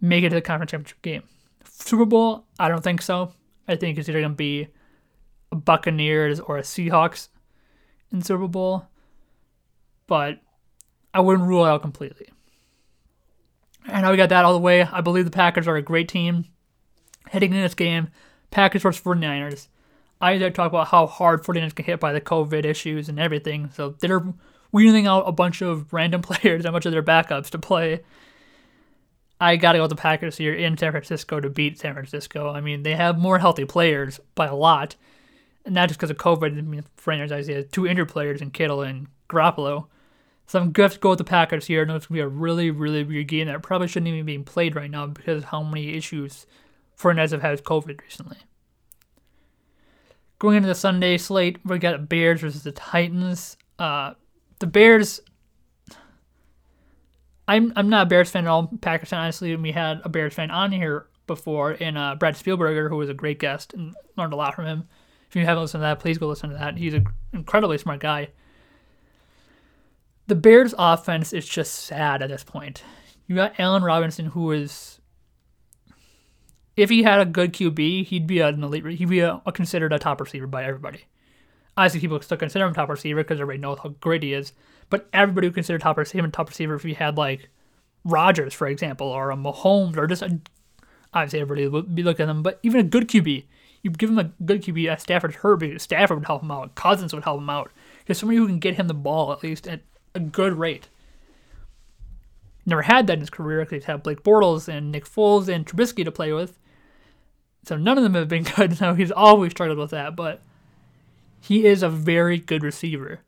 make 0.00 0.24
it 0.24 0.28
to 0.28 0.36
the 0.36 0.40
conference 0.40 0.70
championship 0.70 1.02
game. 1.02 1.22
Super 1.64 2.04
Bowl, 2.04 2.46
I 2.58 2.68
don't 2.68 2.84
think 2.84 3.02
so. 3.02 3.32
I 3.66 3.76
think 3.76 3.98
it's 3.98 4.08
either 4.08 4.20
going 4.20 4.32
to 4.32 4.36
be 4.36 4.68
a 5.50 5.56
Buccaneers 5.56 6.40
or 6.40 6.58
a 6.58 6.62
Seahawks 6.62 7.28
in 8.12 8.22
Super 8.22 8.46
Bowl, 8.46 8.86
but 10.06 10.38
I 11.12 11.20
wouldn't 11.20 11.48
rule 11.48 11.64
it 11.64 11.68
out 11.68 11.82
completely. 11.82 12.28
And 13.86 14.02
now 14.02 14.10
we 14.10 14.16
got 14.16 14.30
that 14.30 14.44
all 14.44 14.52
the 14.52 14.58
way. 14.58 14.82
I 14.82 15.00
believe 15.00 15.24
the 15.24 15.30
Packers 15.30 15.68
are 15.68 15.76
a 15.76 15.82
great 15.82 16.08
team. 16.08 16.46
Heading 17.28 17.52
in 17.52 17.60
this 17.60 17.74
game, 17.74 18.08
Packers 18.50 18.82
versus 18.82 19.02
49ers. 19.02 19.68
I 20.20 20.38
did 20.38 20.54
talk 20.54 20.70
about 20.70 20.88
how 20.88 21.06
hard 21.06 21.42
49ers 21.42 21.74
get 21.74 21.86
hit 21.86 22.00
by 22.00 22.12
the 22.12 22.20
COVID 22.20 22.64
issues 22.64 23.08
and 23.08 23.18
everything. 23.18 23.70
So 23.74 23.90
they're 23.90 24.24
wheeling 24.72 25.06
out 25.06 25.28
a 25.28 25.32
bunch 25.32 25.60
of 25.62 25.92
random 25.92 26.22
players 26.22 26.60
and 26.60 26.66
a 26.66 26.72
bunch 26.72 26.86
of 26.86 26.92
their 26.92 27.02
backups 27.02 27.50
to 27.50 27.58
play. 27.58 28.02
I 29.40 29.56
got 29.56 29.72
to 29.72 29.78
go 29.78 29.82
with 29.82 29.90
the 29.90 29.96
Packers 29.96 30.36
here 30.36 30.54
in 30.54 30.78
San 30.78 30.92
Francisco 30.92 31.40
to 31.40 31.50
beat 31.50 31.78
San 31.78 31.92
Francisco. 31.92 32.50
I 32.50 32.60
mean, 32.60 32.82
they 32.82 32.94
have 32.94 33.18
more 33.18 33.38
healthy 33.38 33.64
players 33.64 34.20
by 34.34 34.46
a 34.46 34.54
lot. 34.54 34.96
And 35.64 35.74
not 35.74 35.88
just 35.88 35.98
because 35.98 36.10
of 36.10 36.18
COVID. 36.18 36.56
I 36.56 36.60
mean, 36.62 36.84
49ers 37.02 37.30
actually 37.30 37.54
have 37.54 37.70
two 37.70 37.86
injured 37.86 38.08
players 38.08 38.40
in 38.40 38.50
Kittle 38.50 38.82
and 38.82 39.08
Garoppolo. 39.28 39.86
So 40.46 40.60
I'm 40.60 40.72
going 40.72 40.90
to 40.90 40.98
go 40.98 41.10
with 41.10 41.18
the 41.18 41.24
Packers 41.24 41.66
here. 41.66 41.82
I 41.82 41.84
know 41.84 41.96
it's 41.96 42.06
going 42.06 42.18
to 42.18 42.24
be 42.24 42.26
a 42.26 42.28
really, 42.28 42.70
really 42.70 43.02
weird 43.02 43.28
game 43.28 43.46
that 43.46 43.62
probably 43.62 43.88
shouldn't 43.88 44.08
even 44.08 44.26
be 44.26 44.38
played 44.38 44.76
right 44.76 44.90
now 44.90 45.06
because 45.06 45.38
of 45.38 45.44
how 45.48 45.62
many 45.62 45.94
issues 45.94 46.46
49ers 46.98 47.30
have 47.32 47.42
had 47.42 47.50
with 47.52 47.64
COVID 47.64 48.00
recently. 48.02 48.36
Going 50.38 50.58
into 50.58 50.68
the 50.68 50.74
Sunday 50.74 51.16
slate, 51.16 51.58
we 51.64 51.78
got 51.78 52.08
Bears 52.08 52.42
versus 52.42 52.62
the 52.62 52.72
Titans. 52.72 53.56
Uh, 53.78 54.14
the 54.58 54.66
Bears, 54.66 55.20
I'm 57.48 57.72
I'm 57.76 57.88
not 57.88 58.06
a 58.06 58.08
Bears 58.10 58.30
fan 58.30 58.44
at 58.44 58.50
all. 58.50 58.66
Packers 58.80 59.08
fan, 59.08 59.20
honestly. 59.20 59.56
We 59.56 59.72
had 59.72 60.02
a 60.04 60.08
Bears 60.08 60.34
fan 60.34 60.50
on 60.50 60.72
here 60.72 61.06
before, 61.26 61.76
and 61.80 61.96
uh, 61.96 62.16
Brad 62.16 62.34
Spielberger, 62.34 62.90
who 62.90 62.96
was 62.96 63.08
a 63.08 63.14
great 63.14 63.38
guest 63.38 63.72
and 63.72 63.94
learned 64.16 64.34
a 64.34 64.36
lot 64.36 64.54
from 64.54 64.66
him. 64.66 64.88
If 65.28 65.36
you 65.36 65.44
haven't 65.46 65.62
listened 65.62 65.80
to 65.80 65.86
that, 65.86 66.00
please 66.00 66.18
go 66.18 66.28
listen 66.28 66.50
to 66.50 66.56
that. 66.56 66.76
He's 66.76 66.94
an 66.94 67.06
incredibly 67.32 67.78
smart 67.78 68.00
guy 68.00 68.28
the 70.26 70.34
Bears' 70.34 70.74
offense 70.78 71.32
is 71.32 71.48
just 71.48 71.74
sad 71.74 72.22
at 72.22 72.28
this 72.28 72.44
point. 72.44 72.82
You 73.26 73.36
got 73.36 73.58
Allen 73.58 73.82
Robinson, 73.82 74.26
who 74.26 74.52
is, 74.52 75.00
if 76.76 76.90
he 76.90 77.02
had 77.02 77.20
a 77.20 77.24
good 77.24 77.52
QB, 77.52 78.06
he'd 78.06 78.26
be 78.26 78.40
an 78.40 78.62
elite. 78.62 78.84
He'd 78.86 79.08
be 79.08 79.20
a, 79.20 79.40
a 79.46 79.52
considered 79.52 79.92
a 79.92 79.98
top 79.98 80.20
receiver 80.20 80.46
by 80.46 80.64
everybody. 80.64 81.04
Obviously, 81.76 82.00
people 82.00 82.20
still 82.20 82.38
consider 82.38 82.66
him 82.66 82.74
top 82.74 82.88
receiver 82.88 83.22
because 83.22 83.40
everybody 83.40 83.58
knows 83.58 83.78
how 83.82 83.90
great 84.00 84.22
he 84.22 84.32
is. 84.32 84.52
But 84.90 85.08
everybody 85.12 85.48
would 85.48 85.54
consider 85.54 85.78
top 85.78 85.96
receiver 85.96 86.28
top 86.28 86.48
receiver 86.48 86.74
if 86.74 86.84
you 86.84 86.94
had 86.94 87.16
like 87.16 87.48
Rodgers, 88.04 88.54
for 88.54 88.66
example, 88.66 89.08
or 89.08 89.30
a 89.30 89.36
Mahomes, 89.36 89.96
or 89.96 90.06
just 90.06 90.22
obviously 91.12 91.40
everybody 91.40 91.66
would 91.66 91.94
be 91.94 92.02
looking 92.02 92.24
at 92.24 92.30
him. 92.30 92.42
But 92.42 92.60
even 92.62 92.80
a 92.80 92.84
good 92.84 93.08
QB, 93.08 93.44
you 93.82 93.90
give 93.90 94.10
him 94.10 94.18
a 94.18 94.32
good 94.44 94.62
QB. 94.62 94.92
A 94.92 94.98
Stafford 94.98 95.36
Herbie, 95.36 95.78
Stafford 95.78 96.18
would 96.18 96.26
help 96.26 96.42
him 96.42 96.50
out. 96.50 96.74
Cousins 96.74 97.12
would 97.14 97.24
help 97.24 97.40
him 97.40 97.50
out. 97.50 97.70
Just 98.06 98.20
somebody 98.20 98.36
who 98.36 98.46
can 98.46 98.58
get 98.58 98.76
him 98.76 98.88
the 98.88 98.94
ball 98.94 99.32
at 99.32 99.42
least 99.42 99.66
at 99.66 99.80
a 100.14 100.20
good 100.20 100.54
rate. 100.54 100.88
Never 102.66 102.82
had 102.82 103.06
that 103.06 103.14
in 103.14 103.20
his 103.20 103.30
career 103.30 103.60
because 103.60 103.72
he's 103.72 103.84
had 103.84 104.02
Blake 104.02 104.22
Bortles 104.22 104.68
and 104.68 104.90
Nick 104.90 105.04
Foles 105.04 105.48
and 105.48 105.66
Trubisky 105.66 106.04
to 106.04 106.12
play 106.12 106.32
with. 106.32 106.58
So 107.64 107.76
none 107.76 107.98
of 107.98 108.04
them 108.04 108.14
have 108.14 108.28
been 108.28 108.44
good. 108.56 108.76
So 108.76 108.94
he's 108.94 109.10
always 109.10 109.52
struggled 109.52 109.78
with 109.78 109.90
that. 109.90 110.16
But 110.16 110.40
he 111.40 111.66
is 111.66 111.82
a 111.82 111.88
very 111.88 112.38
good 112.38 112.62
receiver. 112.62 113.20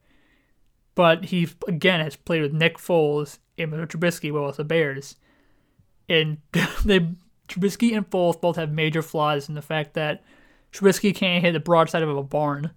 But 0.95 1.27
he, 1.27 1.49
again, 1.69 2.01
has 2.01 2.17
played 2.17 2.41
with 2.41 2.55
Nick 2.55 2.79
Foles 2.79 3.39
and 3.59 3.71
with 3.71 3.91
Trubisky 3.91 4.33
well 4.33 4.47
with 4.47 4.57
the 4.57 4.65
Bears. 4.65 5.17
And 6.09 6.39
they, 6.85 7.01
Trubisky 7.49 7.95
and 7.95 8.09
Foles 8.09 8.41
both 8.41 8.57
have 8.57 8.73
major 8.73 9.03
flaws 9.03 9.49
in 9.49 9.55
the 9.55 9.63
fact 9.63 9.95
that 9.95 10.23
Trubisky 10.73 11.15
can't 11.15 11.45
hit 11.45 11.53
the 11.53 11.61
broadside 11.61 12.03
of 12.03 12.17
a 12.17 12.23
barn, 12.23 12.71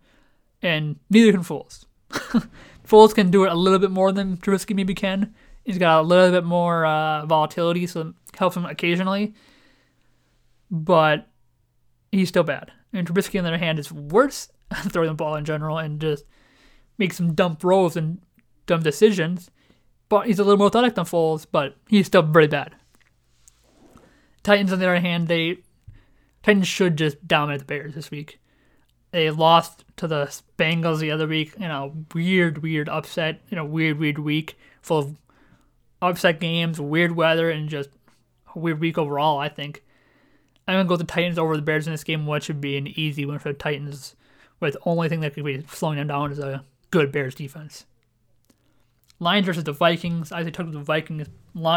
and 0.62 0.98
neither 1.10 1.32
can 1.32 1.42
Foles. 1.42 1.86
Foles 2.90 3.14
can 3.14 3.30
do 3.30 3.44
it 3.44 3.52
a 3.52 3.56
little 3.56 3.80
bit 3.80 3.92
more 3.92 4.12
than 4.12 4.38
Trubisky 4.38 4.76
maybe 4.76 4.96
can. 4.96 5.36
He's 5.64 5.78
got 5.78 6.00
a 6.00 6.02
little 6.02 6.32
bit 6.32 6.44
more 6.44 6.86
uh, 6.86 7.26
volatility, 7.26 7.86
so 7.86 8.14
helps 8.38 8.58
him 8.58 8.66
occasionally. 8.66 9.36
But 10.72 11.28
he's 12.12 12.30
still 12.30 12.44
bad. 12.44 12.72
And 12.92 13.08
Trubisky, 13.08 13.38
on 13.38 13.44
the 13.44 13.52
other 13.52 13.60
hand, 13.60 13.78
is 13.78 13.92
worse 13.92 14.50
throwing 14.90 15.10
the 15.10 15.14
ball 15.14 15.36
in 15.36 15.46
general 15.46 15.78
and 15.78 16.02
just 16.02 16.26
makes 16.98 17.18
some 17.18 17.34
dumb 17.34 17.56
throws 17.56 17.96
and 17.96 18.20
dumb 18.66 18.82
decisions. 18.82 19.52
But 20.10 20.26
he's 20.26 20.40
a 20.40 20.44
little 20.44 20.58
more 20.58 20.68
athletic 20.68 20.96
than 20.96 21.06
Foles, 21.06 21.46
but 21.50 21.76
he's 21.88 22.08
still 22.08 22.24
very 22.24 22.48
bad. 22.48 22.76
Titans, 24.42 24.74
on 24.74 24.80
the 24.80 24.86
other 24.86 25.00
hand, 25.00 25.28
they 25.28 25.60
Titans 26.42 26.68
should 26.68 26.98
just 26.98 27.28
dominate 27.28 27.60
the 27.60 27.66
Bears 27.66 27.94
this 27.94 28.10
week. 28.10 28.40
They 29.12 29.32
lost 29.32 29.86
to 29.98 30.08
the 30.08 30.26
Bengals 30.58 31.00
the 31.00 31.12
other 31.12 31.28
week 31.28 31.56
in 31.58 31.72
a 31.72 31.92
weird, 32.14 32.60
weird 32.60 32.90
upset, 32.90 33.42
in 33.50 33.58
a 33.58 33.66
weird, 33.66 33.98
weird 33.98 34.20
week 34.20 34.58
full 34.82 35.00
of 35.00 35.16
upset 36.02 36.40
games, 36.40 36.80
weird 36.80 37.16
weather, 37.16 37.50
and 37.50 37.70
just 37.70 37.90
a 38.56 38.60
weird 38.60 38.80
week 38.80 38.98
overall, 38.98 39.40
I 39.40 39.50
think. 39.50 39.84
I'm 40.68 40.76
going 40.76 40.86
to 40.86 40.88
go 40.88 40.94
with 40.94 41.08
the 41.08 41.12
Titans 41.12 41.40
over 41.40 41.56
the 41.56 41.64
Bears 41.64 41.88
in 41.88 41.94
this 41.94 42.04
game, 42.04 42.28
what 42.28 42.44
should 42.44 42.62
be 42.62 42.78
an 42.78 42.88
easy 42.88 43.26
win 43.26 43.40
for 43.40 43.50
the 43.50 43.58
Titans, 43.58 44.16
with 44.60 44.74
the 44.74 44.80
only 44.86 45.10
thing 45.10 45.22
that 45.22 45.34
could 45.34 45.44
be 45.44 45.66
slowing 45.68 45.98
them 45.98 46.08
down 46.08 46.32
is 46.32 46.38
a 46.38 46.64
good 46.92 47.12
Bears 47.12 47.34
defense. 47.34 47.86
Lions 49.20 49.48
versus 49.48 49.64
the 49.64 49.74
Vikings. 49.74 50.32
I 50.32 50.44
took 50.50 50.72
the 50.72 50.80
Vikings 50.80 51.28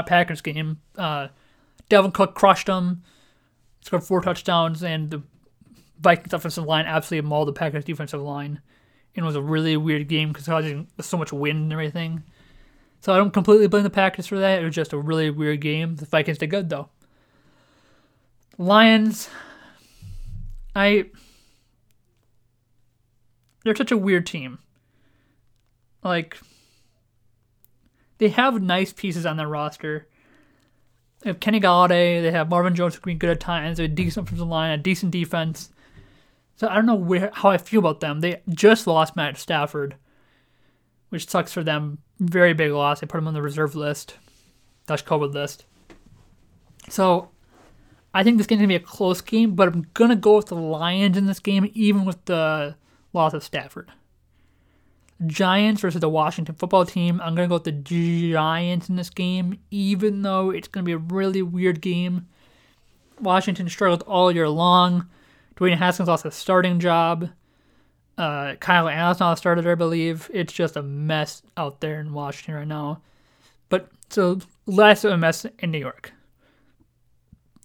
Packers 0.07 0.43
game. 0.43 0.81
Uh, 0.97 1.29
Dalvin 1.91 2.13
Cook 2.13 2.35
crushed 2.35 2.67
them, 2.67 3.03
scored 3.81 4.05
four 4.05 4.21
touchdowns, 4.21 4.83
and 4.83 5.11
the 5.11 5.23
Vikings 6.03 6.33
offensive 6.33 6.65
line 6.65 6.87
absolutely 6.87 7.29
mauled 7.29 7.49
the 7.49 7.53
Packers 7.53 7.85
defensive 7.85 8.21
line. 8.21 8.61
And 9.15 9.25
it 9.25 9.27
was 9.27 9.37
a 9.37 9.43
really 9.43 9.77
weird 9.77 10.09
game 10.09 10.29
because 10.29 10.47
causing 10.47 10.89
so 11.01 11.17
much 11.17 11.33
wind 11.33 11.59
and 11.59 11.73
everything. 11.73 12.25
So 13.01 13.13
I 13.13 13.17
don't 13.17 13.33
completely 13.33 13.67
blame 13.67 13.83
the 13.83 13.91
Packers 13.91 14.27
for 14.27 14.39
that. 14.39 14.63
It 14.63 14.65
was 14.65 14.75
just 14.75 14.93
a 14.93 14.99
really 14.99 15.29
weird 15.31 15.61
game. 15.61 15.97
The 15.97 16.07
Vikings 16.07 16.39
did 16.39 16.51
good 16.51 16.71
though. 16.71 16.89
Lions, 18.59 19.29
I 20.75 21.07
they're 23.65 23.77
such 23.77 23.93
a 23.93 23.97
weird 23.97 24.27
team. 24.27 24.59
Like 26.05 26.39
they 28.19 28.29
have 28.29 28.63
nice 28.63 28.93
pieces 28.93 29.27
on 29.27 29.37
their 29.37 29.49
roster. 29.49 30.09
They 31.21 31.31
have 31.31 31.41
Kenny 31.41 31.61
Golladay. 31.61 32.23
They 32.23 32.31
have 32.31 32.49
Marvin 32.49 32.75
Jones 32.75 32.95
who 32.95 33.01
can 33.01 33.15
be 33.15 33.19
good 33.19 33.31
at 33.31 33.41
times. 33.41 33.79
They 33.79 33.85
have 33.85 33.93
a 33.93 33.95
decent 33.95 34.29
offensive 34.29 34.47
line, 34.47 34.71
a 34.71 34.79
decent 34.79 35.13
defense. 35.13 35.72
So 36.57 36.69
I 36.69 36.75
don't 36.75 36.87
know 36.87 36.95
where 36.95 37.31
how 37.33 37.51
I 37.51 37.59
feel 37.59 37.81
about 37.81 38.01
them. 38.01 38.21
They 38.21 38.43
just 38.49 38.87
lost 38.87 39.17
Matt 39.17 39.37
Stafford, 39.39 39.97
which 41.09 41.29
sucks 41.29 41.53
for 41.53 41.63
them. 41.65 41.99
Very 42.21 42.55
big 42.55 42.73
loss. 42.73 43.01
They 43.01 43.07
put 43.07 43.19
him 43.19 43.29
on 43.29 43.35
the 43.35 43.43
reserve 43.43 43.75
list, 43.75 44.17
Dutch 44.87 45.05
COVID 45.05 45.33
list. 45.33 45.65
So 46.89 47.31
I 48.15 48.23
think 48.23 48.39
this 48.39 48.47
game's 48.47 48.61
gonna 48.61 48.69
be 48.69 48.77
a 48.77 48.81
close 48.81 49.21
game, 49.21 49.55
but 49.55 49.69
I'm 49.69 49.87
gonna 49.95 50.17
go 50.17 50.37
with 50.37 50.47
the 50.47 50.55
Lions 50.55 51.17
in 51.17 51.27
this 51.27 51.41
game, 51.41 51.71
even 51.75 52.05
with 52.05 52.25
the 52.27 52.77
loss 53.13 53.33
of 53.33 53.43
Stafford. 53.43 53.91
Giants 55.27 55.81
versus 55.81 56.01
the 56.01 56.09
Washington 56.09 56.55
football 56.55 56.85
team. 56.85 57.21
I'm 57.21 57.35
gonna 57.35 57.49
go 57.49 57.55
with 57.55 57.65
the 57.65 57.73
Giants 57.73 58.89
in 58.89 58.97
this 58.97 59.11
game, 59.11 59.59
even 59.71 60.23
though 60.23 60.51
it's 60.51 60.69
gonna 60.69 60.85
be 60.85 60.93
a 60.93 60.99
really 60.99 61.43
weird 61.43 61.81
game. 61.81 62.27
Washington 63.21 63.69
struggled 63.69 64.03
all 64.03 64.33
year 64.33 64.49
long. 64.49 65.09
Dwayne 65.57 65.77
Haskins 65.77 66.09
lost 66.09 66.25
his 66.25 66.35
starting 66.35 66.81
job. 66.81 67.31
Uh, 68.19 68.55
Kyle 68.57 68.89
Allen's 68.89 69.21
not 69.21 69.33
a 69.33 69.37
starter, 69.37 69.71
I 69.71 69.75
believe. 69.75 70.31
It's 70.33 70.53
just 70.53 70.77
a 70.77 70.83
mess 70.83 71.43
out 71.57 71.81
there 71.81 72.01
in 72.01 72.13
Washington 72.13 72.55
right 72.55 72.69
now. 72.69 73.03
But 73.69 73.89
so 74.11 74.39
less 74.67 75.05
of 75.05 75.13
a 75.13 75.17
mess 75.17 75.47
in 75.59 75.71
New 75.71 75.79
York. 75.79 76.13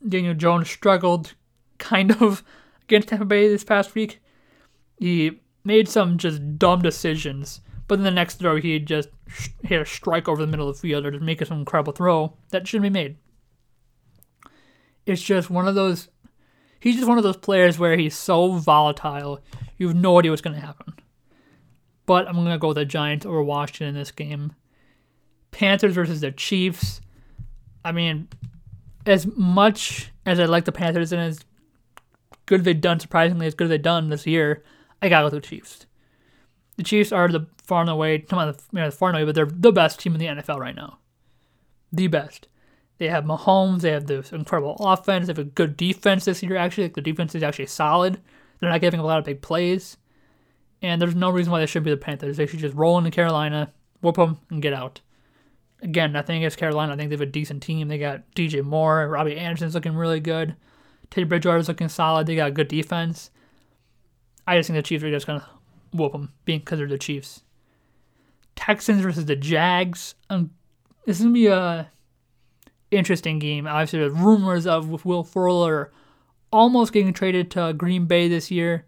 Daniel 0.08 0.34
Jones 0.34 0.70
struggled 0.70 1.34
kind 1.80 2.12
of 2.22 2.44
against 2.84 3.10
Tampa 3.10 3.26
Bay 3.26 3.48
this 3.48 3.64
past 3.64 3.96
week. 3.96 4.22
He 5.00 5.40
made 5.64 5.88
some 5.90 6.18
just 6.18 6.58
dumb 6.58 6.82
decisions 6.82 7.62
But 7.88 7.98
then 7.98 8.04
the 8.04 8.12
next 8.12 8.36
throw, 8.36 8.58
he 8.58 8.80
just 8.80 9.10
hit 9.64 9.82
a 9.82 9.86
strike 9.86 10.28
over 10.28 10.42
the 10.42 10.48
middle 10.48 10.70
of 10.70 10.76
the 10.76 10.82
field 10.82 11.06
or 11.06 11.12
just 11.12 11.24
make 11.24 11.46
some 11.46 11.60
incredible 11.60 11.94
throw 11.94 12.34
that 12.50 12.68
shouldn't 12.68 12.84
be 12.84 12.90
made. 12.90 13.18
It's 15.06 15.22
just 15.22 15.50
one 15.50 15.68
of 15.68 15.76
those. 15.76 16.10
He's 16.80 16.96
just 16.96 17.08
one 17.08 17.18
of 17.18 17.24
those 17.24 17.38
players 17.38 17.80
where 17.80 17.98
he's 17.98 18.16
so 18.16 18.54
volatile, 18.54 19.40
you 19.78 19.88
have 19.88 19.98
no 19.98 20.20
idea 20.20 20.32
what's 20.32 20.42
going 20.42 20.56
to 20.56 20.66
happen. 20.66 20.94
But 22.06 22.28
I'm 22.28 22.36
going 22.36 22.48
to 22.48 22.58
go 22.58 22.70
with 22.70 22.78
the 22.78 22.86
Giants 22.86 23.26
over 23.26 23.44
Washington 23.44 23.90
in 23.90 23.96
this 23.96 24.12
game. 24.12 24.54
Panthers 25.52 25.94
versus 25.94 26.22
the 26.22 26.32
Chiefs. 26.32 27.02
I 27.84 27.92
mean, 27.92 28.28
as 29.06 29.28
much 29.36 30.12
as 30.26 30.40
I 30.40 30.46
like 30.46 30.66
the 30.66 30.72
Panthers 30.72 31.12
and 31.12 31.22
as 31.22 31.40
good 32.46 32.64
they've 32.64 32.80
done, 32.80 33.00
surprisingly 33.00 33.48
as 33.48 33.56
good 33.56 33.70
they've 33.70 33.82
done 33.82 34.10
this 34.10 34.28
year, 34.28 34.64
I 35.02 35.10
gotta 35.10 35.30
go 35.30 35.36
with 35.36 35.44
the 35.44 35.50
Chiefs. 35.50 35.86
The 36.78 36.84
Chiefs 36.84 37.12
are 37.12 37.28
the 37.28 37.48
far 37.64 37.82
and 37.82 37.90
away, 37.90 38.26
not 38.32 38.58
the, 38.58 38.64
you 38.72 38.84
know, 38.84 38.92
far 38.92 39.10
and 39.10 39.18
away, 39.18 39.26
but 39.26 39.36
they're 39.36 39.46
the 39.46 39.72
best 39.72 40.00
team 40.00 40.14
in 40.14 40.20
the 40.20 40.28
NFL 40.28 40.60
right 40.60 40.76
now. 40.76 41.00
The 41.92 42.08
best. 42.08 42.48
They 42.98 43.08
have 43.10 43.26
Mahomes. 43.26 43.82
They 43.82 43.92
have 43.92 44.08
this 44.08 44.32
incredible 44.32 44.76
offense. 44.80 45.28
They 45.28 45.32
have 45.32 45.40
a 45.40 45.44
good 45.44 45.78
defense 45.78 46.26
this 46.26 46.42
year. 46.42 46.58
Actually, 46.58 46.86
like 46.86 46.96
the 46.96 47.02
defense 47.02 47.36
is 47.36 47.44
actually 47.44 47.68
solid. 47.68 48.20
They're 48.60 48.70
not 48.70 48.82
giving 48.82 49.00
up 49.00 49.04
a 49.04 49.08
lot 49.08 49.20
of 49.20 49.26
big 49.26 49.42
plays, 49.42 49.98
and 50.82 51.00
there's 51.00 51.16
no 51.16 51.30
reason 51.30 51.52
why 51.52 51.60
they 51.60 51.68
shouldn't 51.68 51.86
be 51.86 51.92
the 51.92 51.98
Panthers. 51.98 52.38
They 52.38 52.48
should 52.48 52.60
just 52.60 52.76
roll 52.76 52.98
into 52.98 53.12
Carolina, 53.12 53.72
whoop 54.02 54.16
them, 54.16 54.40
and 54.50 54.62
get 54.62 54.74
out. 54.74 55.02
Again, 55.84 56.12
nothing 56.12 56.38
against 56.38 56.58
Carolina. 56.58 56.94
I 56.94 56.96
think 56.96 57.10
they 57.10 57.16
have 57.16 57.22
a 57.22 57.28
decent 57.28 57.62
team. 57.62 57.88
They 57.88 58.00
got 58.00 58.24
DJ 58.36 58.64
Moore, 58.64 59.08
Robbie 59.08 59.38
Anderson's 59.38 59.76
looking 59.76 59.96
really 59.96 60.20
good. 60.20 60.56
Teddy 61.12 61.26
Bridgewater's 61.26 61.68
looking 61.68 61.88
solid. 61.88 62.26
They 62.26 62.36
got 62.36 62.50
a 62.50 62.52
good 62.52 62.68
defense. 62.68 63.30
I 64.48 64.58
just 64.58 64.68
think 64.68 64.78
the 64.78 64.82
Chiefs 64.82 65.04
are 65.04 65.12
just 65.12 65.28
gonna 65.28 65.48
whoop 65.94 66.14
them, 66.14 66.34
because 66.46 66.80
they're 66.80 66.88
the 66.88 66.98
Chiefs. 66.98 67.44
Texans 68.56 69.02
versus 69.02 69.26
the 69.26 69.36
Jags. 69.36 70.16
Um, 70.32 70.50
this 71.06 71.18
is 71.18 71.24
gonna 71.24 71.34
be 71.34 71.48
a 71.48 71.92
interesting 72.92 73.40
game. 73.40 73.68
Obviously, 73.68 74.00
there's 74.00 74.14
rumors 74.14 74.66
of 74.66 75.06
Will 75.06 75.24
Fuller 75.24 75.92
almost 76.52 76.94
getting 76.94 77.14
traded 77.14 77.52
to 77.52 77.74
Green 77.74 78.06
Bay 78.06 78.28
this 78.28 78.50
year. 78.52 78.86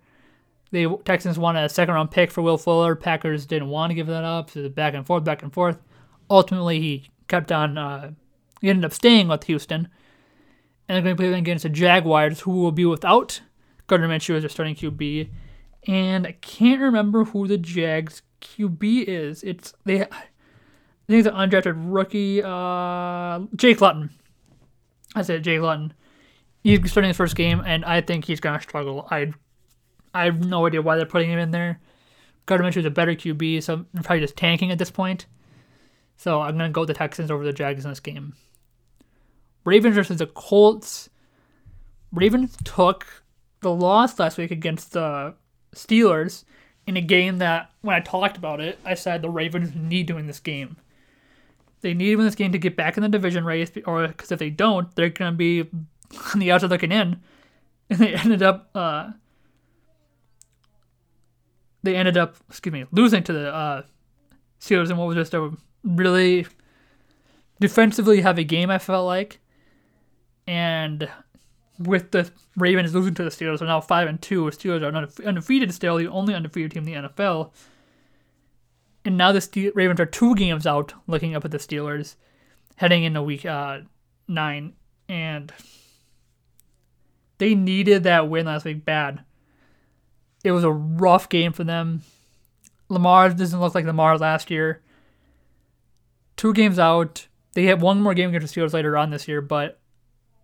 The 0.72 0.98
Texans 1.04 1.40
wanted 1.40 1.64
a 1.64 1.70
second 1.70 1.96
round 1.96 2.12
pick 2.12 2.32
for 2.32 2.42
Will 2.42 2.58
Fuller. 2.58 2.96
Packers 2.96 3.46
didn't 3.46 3.70
want 3.70 3.92
to 3.92 3.96
give 3.96 4.08
that 4.08 4.24
up. 4.24 4.52
So 4.52 4.70
back 4.70 4.94
and 4.94 5.06
forth, 5.06 5.24
back 5.24 5.42
and 5.42 5.52
forth. 5.52 5.80
Ultimately, 6.30 6.80
he 6.80 7.10
kept 7.28 7.52
on. 7.52 7.78
Uh, 7.78 8.12
he 8.62 8.70
ended 8.70 8.86
up 8.86 8.94
staying 8.94 9.28
with 9.28 9.46
Houston, 9.46 9.88
and 10.88 10.96
they're 10.96 11.02
going 11.02 11.16
to 11.16 11.22
play 11.22 11.40
against 11.40 11.64
the 11.64 11.70
Jaguars, 11.70 12.42
who 12.42 12.52
will 12.52 12.72
be 12.72 12.86
without 12.86 13.42
Gardner 13.88 14.08
Minshew 14.08 14.36
as 14.36 14.44
their 14.44 14.50
starting 14.50 14.76
QB. 14.76 15.30
And 15.88 16.28
I 16.28 16.34
can't 16.34 16.82
remember 16.82 17.24
who 17.26 17.48
the 17.48 17.58
Jags 17.58 18.22
QB 18.42 19.06
is. 19.06 19.44
It's 19.44 19.74
they. 19.86 20.06
I 21.10 21.12
think 21.12 21.26
it's 21.26 21.36
an 21.36 21.50
undrafted 21.50 21.74
rookie, 21.76 22.43
uh, 22.43 23.39
Jake 23.56 23.82
Luton. 23.82 24.12
I 25.15 25.24
said 25.24 25.43
Jake 25.43 25.60
Luton. 25.60 25.91
He's 26.62 26.91
starting 26.91 27.08
his 27.08 27.17
first 27.17 27.36
game, 27.36 27.63
and 27.65 27.84
I 27.84 28.02
think 28.02 28.26
he's 28.26 28.39
gonna 28.39 28.62
struggle. 28.62 29.08
I, 29.10 29.34
I 30.13 30.26
have 30.26 30.45
no 30.45 30.67
idea 30.67 30.84
why 30.84 30.98
they're 30.98 31.08
putting 31.08 31.32
him 31.32 31.39
in 31.39 31.50
there. 31.50 31.80
Gardner 32.45 32.69
Minshew 32.69 32.78
is 32.78 32.86
a 32.86 32.91
better 32.91 33.13
QB, 33.13 33.63
so 33.63 33.74
I'm 33.95 34.04
probably 34.04 34.19
just 34.19 34.38
tanking 34.38 34.69
at 34.69 34.78
this 34.78 34.91
point. 34.91 35.26
So 36.15 36.41
I'm 36.41 36.56
gonna 36.60 36.69
go 36.69 36.82
with 36.82 36.89
the 36.89 36.93
Texans 36.93 37.32
over 37.32 37.43
the 37.43 37.54
Jags 37.54 37.86
in 37.86 37.89
this 37.89 38.00
game. 38.00 38.36
Ravens 39.65 39.95
versus 39.95 40.17
the 40.17 40.28
Colts. 40.28 41.10
Ravens 42.12 42.56
took 42.63 43.24
the 43.62 43.74
loss 43.74 44.19
last 44.19 44.38
week 44.38 44.52
against 44.52 44.93
the 44.93 45.34
Steelers 45.76 46.43
in 46.86 46.98
a 46.98 47.02
game 47.02 47.39
that, 47.39 47.72
when 47.82 47.95
I 47.95 48.00
talked 48.00 48.38
about 48.38 48.62
it, 48.62 48.78
I 48.86 48.93
said 48.93 49.24
the 49.24 49.30
Ravens 49.32 49.74
need 49.74 50.08
to 50.10 50.13
win 50.13 50.28
this 50.28 50.39
game. 50.39 50.78
They 51.82 51.94
need 51.94 52.12
to 52.12 52.15
win 52.18 52.26
this 52.26 52.36
game 52.36 52.52
to 52.52 52.58
get 52.58 52.76
back 52.76 52.98
in 52.98 53.04
the 53.04 53.10
division 53.10 53.46
race, 53.46 53.72
or 53.86 54.08
because 54.08 54.32
if 54.32 54.39
they 54.39 54.50
don't, 54.50 54.94
they're 54.96 55.10
going 55.10 55.32
to 55.32 55.38
be 55.38 55.62
on 56.34 56.39
the 56.39 56.52
outside 56.52 56.70
looking 56.70 56.92
in. 56.92 57.22
And 57.89 58.00
they 58.00 58.13
ended 58.13 58.44
up, 58.44 58.70
uh, 58.76 59.12
they 61.82 61.96
ended 61.96 62.18
up, 62.18 62.36
excuse 62.50 62.74
me, 62.74 62.86
losing 62.92 63.24
to 63.24 63.34
the 63.34 63.54
uh, 63.54 63.82
Steelers 64.60 64.92
in 64.92 64.98
what 64.98 65.08
was 65.08 65.15
just 65.15 65.34
a 65.34 65.52
really 65.84 66.46
defensively 67.60 68.22
heavy 68.22 68.44
game. 68.44 68.70
I 68.70 68.78
felt 68.78 69.06
like, 69.06 69.39
and 70.46 71.10
with 71.80 72.12
the 72.12 72.30
Ravens 72.58 72.94
losing 72.94 73.15
to 73.15 73.24
the 73.24 73.30
Steelers, 73.30 73.62
are 73.62 73.65
now 73.65 73.82
five 73.82 74.08
and 74.08 74.22
two. 74.22 74.50
The 74.50 74.58
Steelers 74.58 74.82
are 74.82 75.28
undefeated 75.28 75.74
still, 75.74 75.98
the 75.98 76.08
only 76.08 76.36
undefeated 76.36 76.72
team 76.72 76.88
in 76.88 77.04
the 77.04 77.10
NFL. 77.10 77.52
And 79.06 79.18
now 79.18 79.32
the 79.32 79.42
Ste- 79.42 79.76
Ravens 79.76 80.00
are 80.00 80.06
two 80.06 80.36
games 80.36 80.68
out, 80.68 80.94
looking 81.08 81.36
up 81.36 81.46
at 81.46 81.52
the 81.52 81.58
Steelers, 81.58 82.16
heading 82.76 83.04
into 83.04 83.22
week 83.22 83.46
uh, 83.46 83.80
nine, 84.28 84.74
and 85.08 85.52
they 87.38 87.56
needed 87.56 88.04
that 88.04 88.30
win 88.30 88.46
last 88.46 88.66
week 88.66 88.84
bad. 88.84 89.24
It 90.44 90.52
was 90.52 90.64
a 90.64 90.72
rough 90.72 91.30
game 91.30 91.54
for 91.54 91.64
them. 91.64 92.04
Lamar 92.90 93.30
doesn't 93.30 93.60
look 93.60 93.76
like 93.76 93.86
Lamar 93.86 94.18
last 94.18 94.50
year. 94.50 94.82
Two 96.36 96.54
games 96.54 96.80
out. 96.80 97.28
They 97.54 97.66
have 97.66 97.82
one 97.82 98.02
more 98.02 98.14
game 98.14 98.30
against 98.30 98.54
the 98.54 98.62
Steelers 98.62 98.74
later 98.74 98.98
on 98.98 99.10
this 99.10 99.28
year, 99.28 99.42
but 99.42 99.80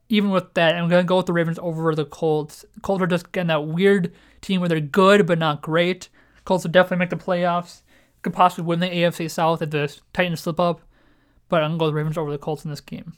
even 0.10 0.30
with 0.32 0.54
that, 0.54 0.76
I'm 0.76 0.90
gonna 0.90 1.04
go 1.04 1.18
with 1.18 1.26
the 1.26 1.34
Ravens 1.34 1.60
over 1.62 1.94
the 1.96 2.06
Colts. 2.06 2.66
Colts 2.82 3.02
are 3.02 3.08
just 3.08 3.32
getting 3.32 3.48
that 3.48 3.66
weird 3.66 4.14
team 4.42 4.60
where 4.60 4.70
they're 4.70 4.80
good 4.80 5.26
but 5.26 5.40
not 5.40 5.62
great. 5.62 6.10
Colts 6.44 6.64
will 6.64 6.72
definitely 6.72 6.98
make 6.98 7.10
the 7.10 7.16
playoffs. 7.16 7.82
Could 8.26 8.34
possibly 8.34 8.66
win 8.66 8.80
the 8.80 8.88
AFC 8.88 9.30
South 9.30 9.62
if 9.62 9.70
the 9.70 9.96
Titans 10.12 10.40
slip 10.40 10.60
up, 10.60 10.82
but 11.48 11.62
I'm 11.62 11.78
gonna 11.78 11.78
go 11.78 11.86
with 11.86 11.92
the 11.92 11.98
Ravens 11.98 12.18
over 12.18 12.32
the 12.32 12.40
Colts 12.40 12.66
in 12.66 12.72
this 12.72 12.82
game. 12.82 13.14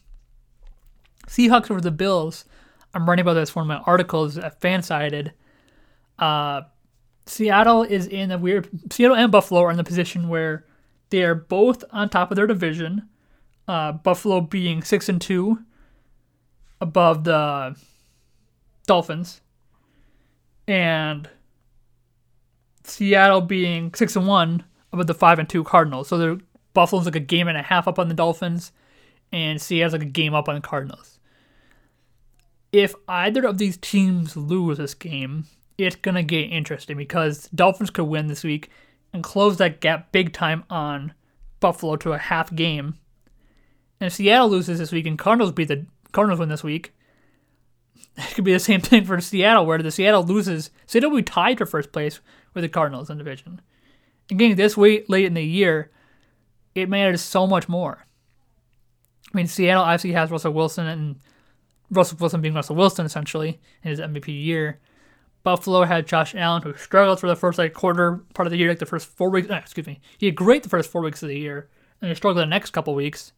Seahawks 1.28 1.72
over 1.72 1.80
the 1.80 1.92
Bills. 1.92 2.44
I'm 2.94 3.08
writing 3.08 3.22
about 3.22 3.36
this 3.36 3.56
one 3.56 3.64
of 3.64 3.70
my 3.70 3.82
articles 3.86 4.38
at 4.38 4.60
Fansided. 4.60 5.32
Uh, 6.20 6.64
Seattle 7.26 7.84
is 7.84 8.06
in 8.06 8.32
a 8.32 8.38
weird. 8.38 8.68
Seattle 8.92 9.16
and 9.16 9.32
Buffalo 9.32 9.62
are 9.62 9.72
in 9.72 9.78
the 9.78 9.84
position 9.86 10.28
where 10.28 10.66
they 11.10 11.24
are 11.24 11.36
both 11.36 11.86
on 11.92 12.10
top 12.10 12.30
of 12.30 12.36
their 12.36 12.46
division. 12.46 13.08
Uh, 13.66 13.94
Buffalo 13.94 14.42
being 14.42 14.84
six 14.84 15.08
and 15.08 15.22
two, 15.22 15.60
above 16.82 17.24
the 17.24 17.78
Dolphins, 18.88 19.40
and 20.68 21.30
Seattle 22.84 23.40
being 23.40 23.94
six 23.94 24.18
and 24.18 24.28
one 24.28 24.66
above 24.92 25.08
the 25.08 25.14
five 25.14 25.40
and 25.40 25.50
two 25.50 25.64
Cardinals. 25.64 26.08
So 26.08 26.18
the 26.18 26.42
Buffalo's 26.74 27.06
like 27.06 27.16
a 27.16 27.20
game 27.20 27.48
and 27.48 27.58
a 27.58 27.64
half 27.64 27.88
up 27.88 28.00
on 28.00 28.08
the 28.08 28.14
Dolphins, 28.14 28.72
and 29.32 29.62
Seattle's 29.62 29.94
like 29.94 30.02
a 30.04 30.06
game 30.06 30.34
up 30.34 30.48
on 30.48 30.56
the 30.56 30.62
Cardinals. 30.62 31.20
If 32.72 32.94
either 33.08 33.46
of 33.46 33.58
these 33.58 33.78
teams 33.78 34.38
lose 34.38 34.78
this 34.78 34.94
game, 34.94 35.46
it's 35.78 35.96
gonna 35.96 36.24
get 36.24 36.52
interesting 36.52 36.98
because 36.98 37.50
Dolphins 37.54 37.90
could 37.90 38.06
win 38.06 38.28
this 38.28 38.44
week 38.44 38.70
and 39.14 39.24
close 39.24 39.58
that 39.58 39.80
gap 39.80 40.12
big 40.12 40.34
time 40.34 40.64
on 40.70 41.14
Buffalo 41.60 41.96
to 41.98 42.14
a 42.14 42.18
half 42.18 42.54
game. 42.54 42.98
And 44.00 44.08
if 44.08 44.14
Seattle 44.14 44.50
loses 44.50 44.80
this 44.80 44.92
week 44.92 45.06
and 45.08 45.18
Cardinals 45.18 45.52
beat 45.52 45.70
the 45.70 45.86
Cardinals 46.12 46.40
win 46.40 46.50
this 46.50 46.64
week, 46.64 46.94
it 48.18 48.36
could 48.36 48.44
be 48.44 48.54
the 48.54 48.60
same 48.60 48.82
thing 48.82 49.06
for 49.06 49.20
Seattle, 49.22 49.66
where 49.66 49.78
the 49.80 49.92
Seattle 49.92 50.24
loses, 50.24 50.70
Seattle 50.86 51.12
will 51.12 51.18
be 51.18 51.24
tied 51.24 51.58
for 51.58 51.66
first 51.66 51.92
place 51.92 52.20
with 52.54 52.64
the 52.64 52.70
Cardinals 52.70 53.10
in 53.10 53.18
the 53.18 53.24
division. 53.24 53.62
Getting 54.30 54.56
this 54.56 54.76
way 54.76 55.04
late 55.08 55.26
in 55.26 55.34
the 55.34 55.44
year, 55.44 55.92
it 56.76 56.90
matters 56.90 57.22
so 57.22 57.48
much 57.48 57.70
more. 57.70 58.06
I 59.34 59.38
mean, 59.38 59.48
Seattle 59.48 59.84
obviously 59.84 60.14
has 60.14 60.32
Russell 60.32 60.54
Wilson 60.54 60.88
and 60.88 61.18
Russell 61.90 62.18
Wilson 62.20 62.42
being 62.42 62.54
Russell 62.54 62.76
Wilson 62.76 63.06
essentially 63.06 63.60
in 63.84 63.90
his 63.90 64.00
MVP 64.00 64.28
year. 64.28 64.80
Buffalo 65.44 65.84
had 65.84 66.08
Josh 66.08 66.36
Allen, 66.36 66.62
who 66.62 66.76
struggled 66.76 67.20
for 67.20 67.28
the 67.28 67.36
first 67.36 67.58
like 67.58 67.74
quarter 67.74 68.24
part 68.34 68.48
of 68.48 68.52
the 68.52 68.58
year, 68.58 68.70
like 68.70 68.80
the 68.80 68.86
first 68.86 69.08
four 69.08 69.30
weeks. 69.30 69.50
Uh, 69.50 69.56
excuse 69.56 69.88
me, 69.88 70.02
he 70.18 70.26
had 70.26 70.36
great 70.36 70.64
the 70.64 70.70
first 70.70 70.92
four 70.92 71.02
weeks 71.02 71.24
of 71.24 71.30
the 71.30 71.40
year, 71.40 71.70
and 72.02 72.10
he 72.10 72.16
struggled 72.16 72.42
the 72.42 72.50
next 72.50 72.72
couple 72.72 72.94
weeks. 72.94 73.32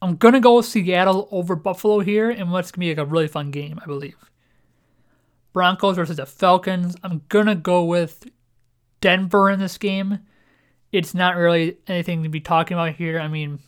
I'm 0.00 0.16
gonna 0.16 0.40
go 0.40 0.56
with 0.56 0.66
Seattle 0.66 1.28
over 1.30 1.54
Buffalo 1.54 2.00
here, 2.00 2.28
and 2.28 2.50
what's 2.50 2.72
gonna 2.72 2.86
be 2.86 2.88
like 2.88 2.98
a 2.98 3.08
really 3.08 3.28
fun 3.28 3.52
game, 3.52 3.78
I 3.80 3.86
believe. 3.86 4.16
Broncos 5.52 5.96
versus 5.96 6.16
the 6.16 6.26
Falcons. 6.26 6.96
I'm 7.04 7.22
gonna 7.28 7.54
go 7.54 7.84
with 7.84 8.28
Denver 9.02 9.50
in 9.50 9.60
this 9.60 9.76
game. 9.76 10.20
It's 10.92 11.14
not 11.14 11.36
really 11.36 11.76
anything 11.86 12.22
to 12.22 12.30
be 12.30 12.40
talking 12.40 12.74
about 12.74 12.94
here. 12.94 13.20
I 13.20 13.28
mean, 13.28 13.58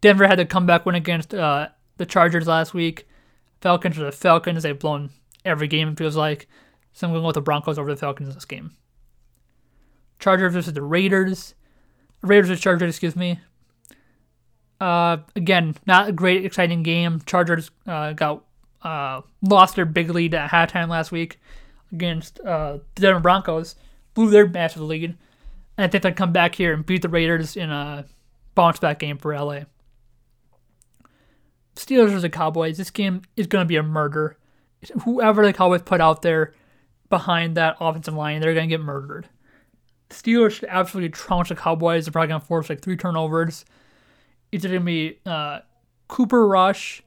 Denver 0.00 0.28
had 0.28 0.38
a 0.38 0.46
comeback 0.46 0.86
win 0.86 0.94
against 0.94 1.34
uh, 1.34 1.68
the 1.96 2.06
Chargers 2.06 2.46
last 2.46 2.74
week. 2.74 3.08
Falcons 3.60 3.98
are 3.98 4.04
the 4.04 4.12
Falcons. 4.12 4.62
They've 4.62 4.78
blown 4.78 5.10
every 5.44 5.66
game, 5.66 5.88
it 5.88 5.98
feels 5.98 6.14
like. 6.14 6.46
So 6.92 7.06
I'm 7.08 7.12
going 7.12 7.24
with 7.24 7.34
the 7.34 7.40
Broncos 7.40 7.78
over 7.78 7.90
the 7.92 7.98
Falcons 7.98 8.28
in 8.28 8.34
this 8.34 8.44
game. 8.44 8.76
Chargers 10.20 10.52
versus 10.52 10.74
the 10.74 10.82
Raiders. 10.82 11.54
Raiders 12.22 12.48
versus 12.48 12.62
Chargers, 12.62 12.90
excuse 12.90 13.16
me. 13.16 13.40
Uh, 14.80 15.18
again, 15.34 15.74
not 15.86 16.08
a 16.08 16.12
great, 16.12 16.44
exciting 16.44 16.82
game. 16.82 17.20
Chargers 17.26 17.70
uh, 17.86 18.12
got 18.12 18.44
uh, 18.82 19.22
lost 19.42 19.76
their 19.76 19.86
big 19.86 20.10
lead 20.10 20.34
at 20.34 20.50
halftime 20.50 20.88
last 20.88 21.10
week 21.10 21.40
against 21.92 22.40
uh, 22.40 22.78
the 22.94 23.00
Denver 23.00 23.20
Broncos. 23.20 23.76
Blew 24.14 24.30
their 24.30 24.48
massive 24.48 24.82
lead. 24.82 25.16
And 25.76 25.84
I 25.84 25.88
think 25.88 26.02
they'll 26.02 26.12
come 26.12 26.32
back 26.32 26.54
here 26.54 26.72
and 26.72 26.86
beat 26.86 27.02
the 27.02 27.08
Raiders 27.08 27.56
in 27.56 27.70
a 27.70 28.06
bounce 28.54 28.78
back 28.78 29.00
game 29.00 29.18
for 29.18 29.34
LA. 29.34 29.62
Steelers 31.74 32.06
versus 32.06 32.22
the 32.22 32.30
Cowboys. 32.30 32.78
This 32.78 32.90
game 32.90 33.22
is 33.36 33.46
going 33.46 33.64
to 33.64 33.68
be 33.68 33.76
a 33.76 33.82
murder. 33.82 34.36
Whoever 35.04 35.44
the 35.44 35.52
Cowboys 35.52 35.82
put 35.82 36.00
out 36.00 36.22
there 36.22 36.52
behind 37.10 37.56
that 37.56 37.76
offensive 37.80 38.14
line, 38.14 38.40
they're 38.40 38.54
going 38.54 38.68
to 38.68 38.76
get 38.76 38.84
murdered. 38.84 39.28
The 40.08 40.14
Steelers 40.14 40.52
should 40.52 40.68
absolutely 40.68 41.10
trounce 41.10 41.48
the 41.48 41.56
Cowboys. 41.56 42.04
They're 42.04 42.12
probably 42.12 42.28
going 42.28 42.40
to 42.40 42.46
force 42.46 42.68
like 42.68 42.80
three 42.80 42.96
turnovers. 42.96 43.64
It's 44.52 44.64
going 44.64 44.78
to 44.78 44.84
be 44.84 45.18
uh, 45.26 45.60
Cooper 46.06 46.46
Rush, 46.46 47.02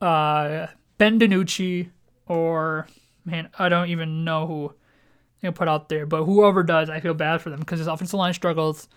uh, 0.00 0.68
Ben 0.96 1.18
DiNucci, 1.18 1.90
or 2.26 2.86
man, 3.24 3.50
I 3.58 3.68
don't 3.68 3.88
even 3.88 4.24
know 4.24 4.46
who 4.46 4.74
they 5.40 5.50
put 5.50 5.68
out 5.68 5.88
there. 5.88 6.06
But 6.06 6.24
whoever 6.24 6.62
does, 6.62 6.90
I 6.90 7.00
feel 7.00 7.14
bad 7.14 7.40
for 7.40 7.50
them 7.50 7.60
because 7.60 7.78
this 7.78 7.88
offensive 7.88 8.18
line 8.18 8.34
struggles. 8.34 8.88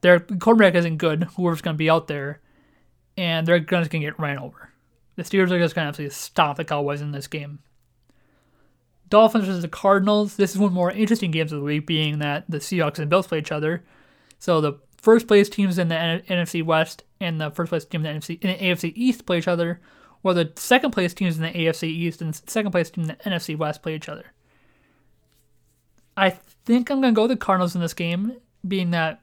Their 0.00 0.20
quarterback 0.20 0.74
isn't 0.74 0.96
good. 0.96 1.24
Whoever's 1.36 1.62
going 1.62 1.74
to 1.74 1.78
be 1.78 1.90
out 1.90 2.08
there, 2.08 2.40
and 3.16 3.46
they're 3.46 3.60
just 3.60 3.70
going 3.70 3.88
to 3.90 3.98
get 3.98 4.18
ran 4.18 4.38
over. 4.38 4.70
The 5.14 5.22
Steelers 5.22 5.50
are 5.50 5.58
just 5.58 5.74
going 5.74 5.84
to 5.84 5.88
absolutely 5.88 6.14
stop 6.14 6.56
the 6.56 6.64
Cowboys 6.64 7.02
in 7.02 7.12
this 7.12 7.28
game. 7.28 7.60
Dolphins 9.08 9.44
versus 9.44 9.62
the 9.62 9.68
Cardinals. 9.68 10.36
This 10.36 10.52
is 10.52 10.58
one 10.58 10.68
of 10.68 10.72
the 10.72 10.76
more 10.76 10.90
interesting 10.90 11.30
games 11.30 11.52
of 11.52 11.58
the 11.58 11.64
week, 11.64 11.86
being 11.86 12.18
that 12.20 12.44
the 12.48 12.58
Seahawks 12.58 12.98
and 12.98 13.10
Bills 13.10 13.26
play 13.26 13.38
each 13.38 13.52
other. 13.52 13.84
So 14.38 14.60
the 14.60 14.80
first 14.96 15.28
place 15.28 15.48
teams 15.48 15.78
in 15.78 15.88
the 15.88 16.22
NFC 16.28 16.64
West 16.64 17.04
and 17.20 17.40
the 17.40 17.50
first 17.50 17.68
place 17.68 17.84
team 17.84 18.04
in 18.04 18.14
the 18.14 18.20
NFC 18.20 18.42
in 18.42 18.50
the 18.50 18.56
AFC 18.56 18.92
East 18.96 19.26
play 19.26 19.38
each 19.38 19.48
other, 19.48 19.80
while 20.22 20.34
the 20.34 20.52
second 20.56 20.92
place 20.92 21.12
teams 21.12 21.36
in 21.36 21.42
the 21.42 21.50
AFC 21.50 21.84
East 21.84 22.22
and 22.22 22.34
second 22.34 22.72
place 22.72 22.90
team 22.90 23.04
in 23.04 23.08
the 23.08 23.30
NFC 23.30 23.56
West 23.56 23.82
play 23.82 23.94
each 23.94 24.08
other. 24.08 24.32
I 26.16 26.30
think 26.64 26.90
I'm 26.90 27.00
gonna 27.00 27.12
go 27.12 27.22
with 27.22 27.30
the 27.30 27.36
Cardinals 27.36 27.74
in 27.74 27.80
this 27.80 27.94
game, 27.94 28.36
being 28.66 28.90
that 28.90 29.20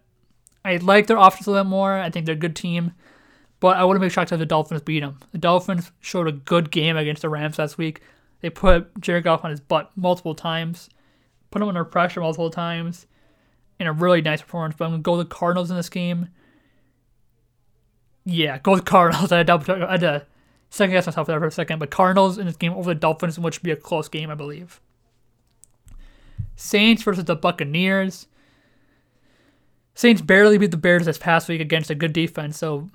I 0.66 0.78
like 0.78 1.08
their 1.08 1.18
offense 1.18 1.48
a 1.48 1.52
little 1.52 1.66
more. 1.66 1.94
I 1.94 2.10
think 2.10 2.26
they're 2.26 2.36
a 2.36 2.40
good 2.40 2.56
team, 2.56 2.94
but 3.60 3.78
I 3.78 3.84
wouldn't 3.84 4.02
be 4.02 4.10
shocked 4.10 4.32
if 4.32 4.40
the 4.40 4.46
Dolphins 4.46 4.82
beat 4.82 5.02
them. 5.02 5.20
The 5.32 5.38
Dolphins 5.38 5.92
showed 6.00 6.28
a 6.28 6.32
good 6.32 6.72
game 6.72 6.98
against 6.98 7.22
the 7.22 7.30
Rams 7.30 7.60
last 7.60 7.78
week. 7.78 8.02
They 8.42 8.50
put 8.50 9.00
Jared 9.00 9.24
Goff 9.24 9.44
on 9.44 9.52
his 9.52 9.60
butt 9.60 9.92
multiple 9.96 10.36
times, 10.36 10.90
put 11.52 11.62
him 11.62 11.68
under 11.68 11.84
pressure 11.84 12.22
multiple 12.22 12.50
times, 12.50 13.06
in 13.80 13.88
a 13.88 13.94
really 13.94 14.22
nice 14.22 14.42
performance. 14.42 14.76
But 14.78 14.86
I'm 14.86 14.92
gonna 14.92 15.04
go 15.04 15.18
with 15.18 15.30
the 15.30 15.36
Cardinals 15.36 15.70
in 15.70 15.78
this 15.78 15.90
game. 15.90 16.30
Yeah, 18.26 18.58
go 18.60 18.72
with 18.72 18.86
Cardinals. 18.86 19.32
I 19.32 19.44
double, 19.44 19.84
I 19.84 19.92
had 19.92 20.02
to 20.02 20.26
second 20.70 20.94
guess 20.94 21.08
myself 21.08 21.28
there 21.28 21.40
for 21.40 21.48
a 21.48 21.52
second, 21.52 21.80
but 21.80 21.90
Cardinals 21.90 22.38
in 22.38 22.46
this 22.46 22.58
game 22.58 22.74
over 22.74 22.94
the 22.94 23.00
Dolphins, 23.00 23.40
which 23.40 23.60
would 23.60 23.64
be 23.64 23.72
a 23.72 23.76
close 23.76 24.08
game, 24.08 24.30
I 24.30 24.36
believe. 24.36 24.82
Saints 26.60 27.04
versus 27.04 27.24
the 27.24 27.38
Buccaneers. 27.38 28.28
Saints 29.96 30.22
barely 30.22 30.58
beat 30.58 30.72
the 30.72 30.78
Bears 30.78 31.06
this 31.06 31.18
past 31.18 31.48
week 31.48 31.62
against 31.62 31.90
a 31.90 31.96
good 31.96 32.12
defense, 32.12 32.58
so 32.58 32.90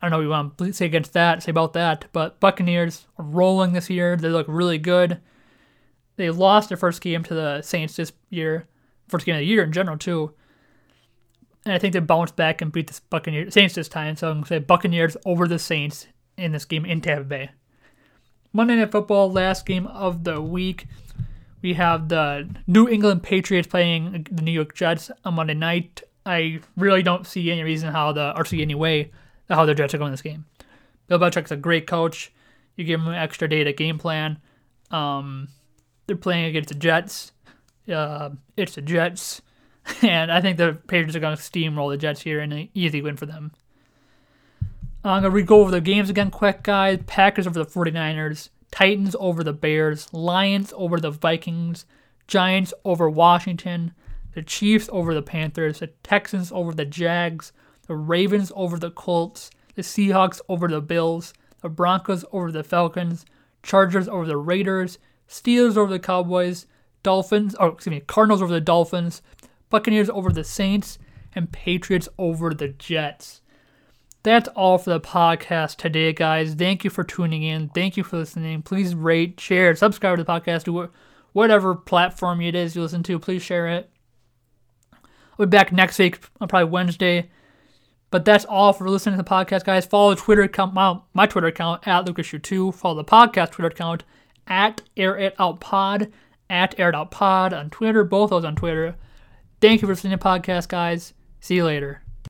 I 0.00 0.06
don't 0.06 0.12
know 0.12 0.16
what 0.16 0.22
you 0.22 0.30
want 0.30 0.58
to 0.58 0.72
say 0.72 0.86
against 0.86 1.12
that, 1.12 1.42
say 1.42 1.50
about 1.50 1.74
that. 1.74 2.06
But 2.12 2.40
Buccaneers 2.40 3.06
are 3.18 3.24
rolling 3.24 3.74
this 3.74 3.90
year. 3.90 4.16
They 4.16 4.28
look 4.28 4.46
really 4.48 4.78
good. 4.78 5.20
They 6.16 6.30
lost 6.30 6.70
their 6.70 6.78
first 6.78 7.02
game 7.02 7.22
to 7.24 7.34
the 7.34 7.60
Saints 7.60 7.96
this 7.96 8.12
year, 8.30 8.66
first 9.08 9.26
game 9.26 9.34
of 9.34 9.40
the 9.40 9.46
year 9.46 9.62
in 9.62 9.72
general 9.72 9.98
too. 9.98 10.32
And 11.66 11.74
I 11.74 11.78
think 11.78 11.92
they 11.92 12.00
bounced 12.00 12.34
back 12.34 12.62
and 12.62 12.72
beat 12.72 12.86
the 12.86 12.98
Buccaneers 13.10 13.52
Saints 13.52 13.74
this 13.74 13.88
time. 13.88 14.16
So 14.16 14.30
I'm 14.30 14.36
gonna 14.36 14.46
say 14.46 14.58
Buccaneers 14.58 15.18
over 15.26 15.46
the 15.46 15.58
Saints 15.58 16.06
in 16.38 16.52
this 16.52 16.64
game 16.64 16.86
in 16.86 17.02
Tampa 17.02 17.24
Bay. 17.24 17.50
Monday 18.54 18.76
Night 18.76 18.90
Football, 18.90 19.30
last 19.30 19.66
game 19.66 19.86
of 19.86 20.24
the 20.24 20.40
week. 20.40 20.86
We 21.62 21.74
have 21.74 22.08
the 22.08 22.48
New 22.66 22.88
England 22.88 23.22
Patriots 23.22 23.66
playing 23.66 24.26
the 24.30 24.42
New 24.42 24.52
York 24.52 24.74
Jets 24.74 25.10
on 25.24 25.34
Monday 25.34 25.54
night. 25.54 26.02
I 26.24 26.60
really 26.76 27.02
don't 27.02 27.26
see 27.26 27.50
any 27.50 27.62
reason 27.62 27.92
how 27.92 28.12
the 28.12 28.36
or 28.36 28.44
see 28.44 28.62
any 28.62 28.74
way 28.74 29.10
how 29.48 29.64
the 29.64 29.74
Jets 29.74 29.94
are 29.94 29.98
going 29.98 30.10
this 30.10 30.22
game. 30.22 30.44
Bill 31.06 31.18
Belichick's 31.18 31.50
a 31.50 31.56
great 31.56 31.86
coach. 31.86 32.32
You 32.76 32.84
give 32.84 33.00
him 33.00 33.08
an 33.08 33.14
extra 33.14 33.48
day 33.48 33.64
to 33.64 33.72
game 33.72 33.98
plan. 33.98 34.38
Um, 34.90 35.48
they're 36.06 36.16
playing 36.16 36.46
against 36.46 36.68
the 36.68 36.74
Jets. 36.74 37.32
Uh, 37.92 38.30
it's 38.56 38.74
the 38.74 38.82
Jets. 38.82 39.42
And 40.02 40.32
I 40.32 40.40
think 40.40 40.56
the 40.56 40.76
Patriots 40.88 41.14
are 41.14 41.20
going 41.20 41.36
to 41.36 41.40
steamroll 41.40 41.92
the 41.92 41.96
Jets 41.96 42.20
here 42.20 42.40
and 42.40 42.52
an 42.52 42.68
easy 42.74 43.00
win 43.00 43.16
for 43.16 43.24
them. 43.24 43.52
I'm 45.04 45.22
going 45.22 45.32
to 45.32 45.42
go 45.44 45.60
over 45.60 45.70
the 45.70 45.80
games 45.80 46.10
again 46.10 46.32
quick, 46.32 46.64
guys. 46.64 46.98
Packers 47.06 47.46
over 47.46 47.62
the 47.62 47.70
49ers. 47.70 48.48
Titans 48.70 49.16
over 49.18 49.42
the 49.42 49.52
Bears. 49.52 50.12
Lions 50.12 50.72
over 50.76 50.98
the 50.98 51.10
Vikings. 51.10 51.86
Giants 52.26 52.74
over 52.84 53.08
Washington. 53.08 53.92
The 54.34 54.42
Chiefs 54.42 54.88
over 54.92 55.14
the 55.14 55.22
Panthers. 55.22 55.80
The 55.80 55.88
Texans 56.02 56.52
over 56.52 56.72
the 56.72 56.84
Jags. 56.84 57.52
The 57.86 57.96
Ravens 57.96 58.52
over 58.54 58.78
the 58.78 58.90
Colts. 58.90 59.50
The 59.74 59.82
Seahawks 59.82 60.40
over 60.48 60.68
the 60.68 60.80
Bills. 60.80 61.32
The 61.62 61.68
Broncos 61.68 62.24
over 62.32 62.52
the 62.52 62.64
Falcons. 62.64 63.24
Chargers 63.62 64.08
over 64.08 64.26
the 64.26 64.36
Raiders. 64.36 64.98
Steelers 65.28 65.76
over 65.76 65.90
the 65.90 65.98
Cowboys. 65.98 66.66
Dolphins, 67.02 67.54
oh, 67.60 67.68
excuse 67.68 67.92
me, 67.92 68.00
Cardinals 68.00 68.42
over 68.42 68.52
the 68.52 68.60
Dolphins. 68.60 69.22
Buccaneers 69.70 70.10
over 70.10 70.30
the 70.30 70.44
Saints. 70.44 70.98
And 71.34 71.52
Patriots 71.52 72.08
over 72.18 72.54
the 72.54 72.68
Jets 72.68 73.42
that's 74.26 74.48
all 74.56 74.76
for 74.76 74.90
the 74.90 75.00
podcast 75.00 75.76
today, 75.76 76.12
guys. 76.12 76.54
Thank 76.54 76.82
you 76.82 76.90
for 76.90 77.04
tuning 77.04 77.44
in. 77.44 77.68
Thank 77.68 77.96
you 77.96 78.02
for 78.02 78.16
listening. 78.16 78.60
Please 78.60 78.92
rate, 78.92 79.38
share, 79.38 79.72
subscribe 79.76 80.18
to 80.18 80.24
the 80.24 80.28
podcast, 80.28 80.64
do 80.64 80.90
whatever 81.32 81.76
platform 81.76 82.40
it 82.40 82.56
is 82.56 82.74
you 82.74 82.82
listen 82.82 83.04
to. 83.04 83.20
Please 83.20 83.40
share 83.42 83.68
it. 83.68 83.88
I'll 84.92 85.46
be 85.46 85.46
back 85.46 85.70
next 85.70 86.00
week, 86.00 86.18
uh, 86.40 86.48
probably 86.48 86.68
Wednesday. 86.68 87.30
But 88.10 88.24
that's 88.24 88.44
all 88.44 88.72
for 88.72 88.90
listening 88.90 89.16
to 89.16 89.22
the 89.22 89.30
podcast, 89.30 89.62
guys. 89.62 89.86
Follow 89.86 90.16
Twitter 90.16 90.42
account, 90.42 90.74
my, 90.74 90.98
my 91.14 91.26
Twitter 91.26 91.46
account 91.46 91.86
at 91.86 92.04
LucasSchuh2. 92.04 92.74
Follow 92.74 92.96
the 92.96 93.04
podcast 93.04 93.52
Twitter 93.52 93.68
account 93.68 94.02
at 94.48 94.82
Air 94.96 95.16
It 95.16 95.36
Out 95.38 95.60
Pod, 95.60 96.12
at 96.50 96.74
Air 96.80 96.88
It 96.88 96.96
Out 96.96 97.12
Pod 97.12 97.52
on 97.52 97.70
Twitter. 97.70 98.02
Both 98.02 98.32
of 98.32 98.42
those 98.42 98.44
on 98.44 98.56
Twitter. 98.56 98.96
Thank 99.60 99.82
you 99.82 99.86
for 99.86 99.92
listening 99.92 100.18
to 100.18 100.22
the 100.22 100.28
podcast, 100.28 100.66
guys. 100.68 101.14
See 101.40 101.54
you 101.54 101.64
later. 101.64 102.02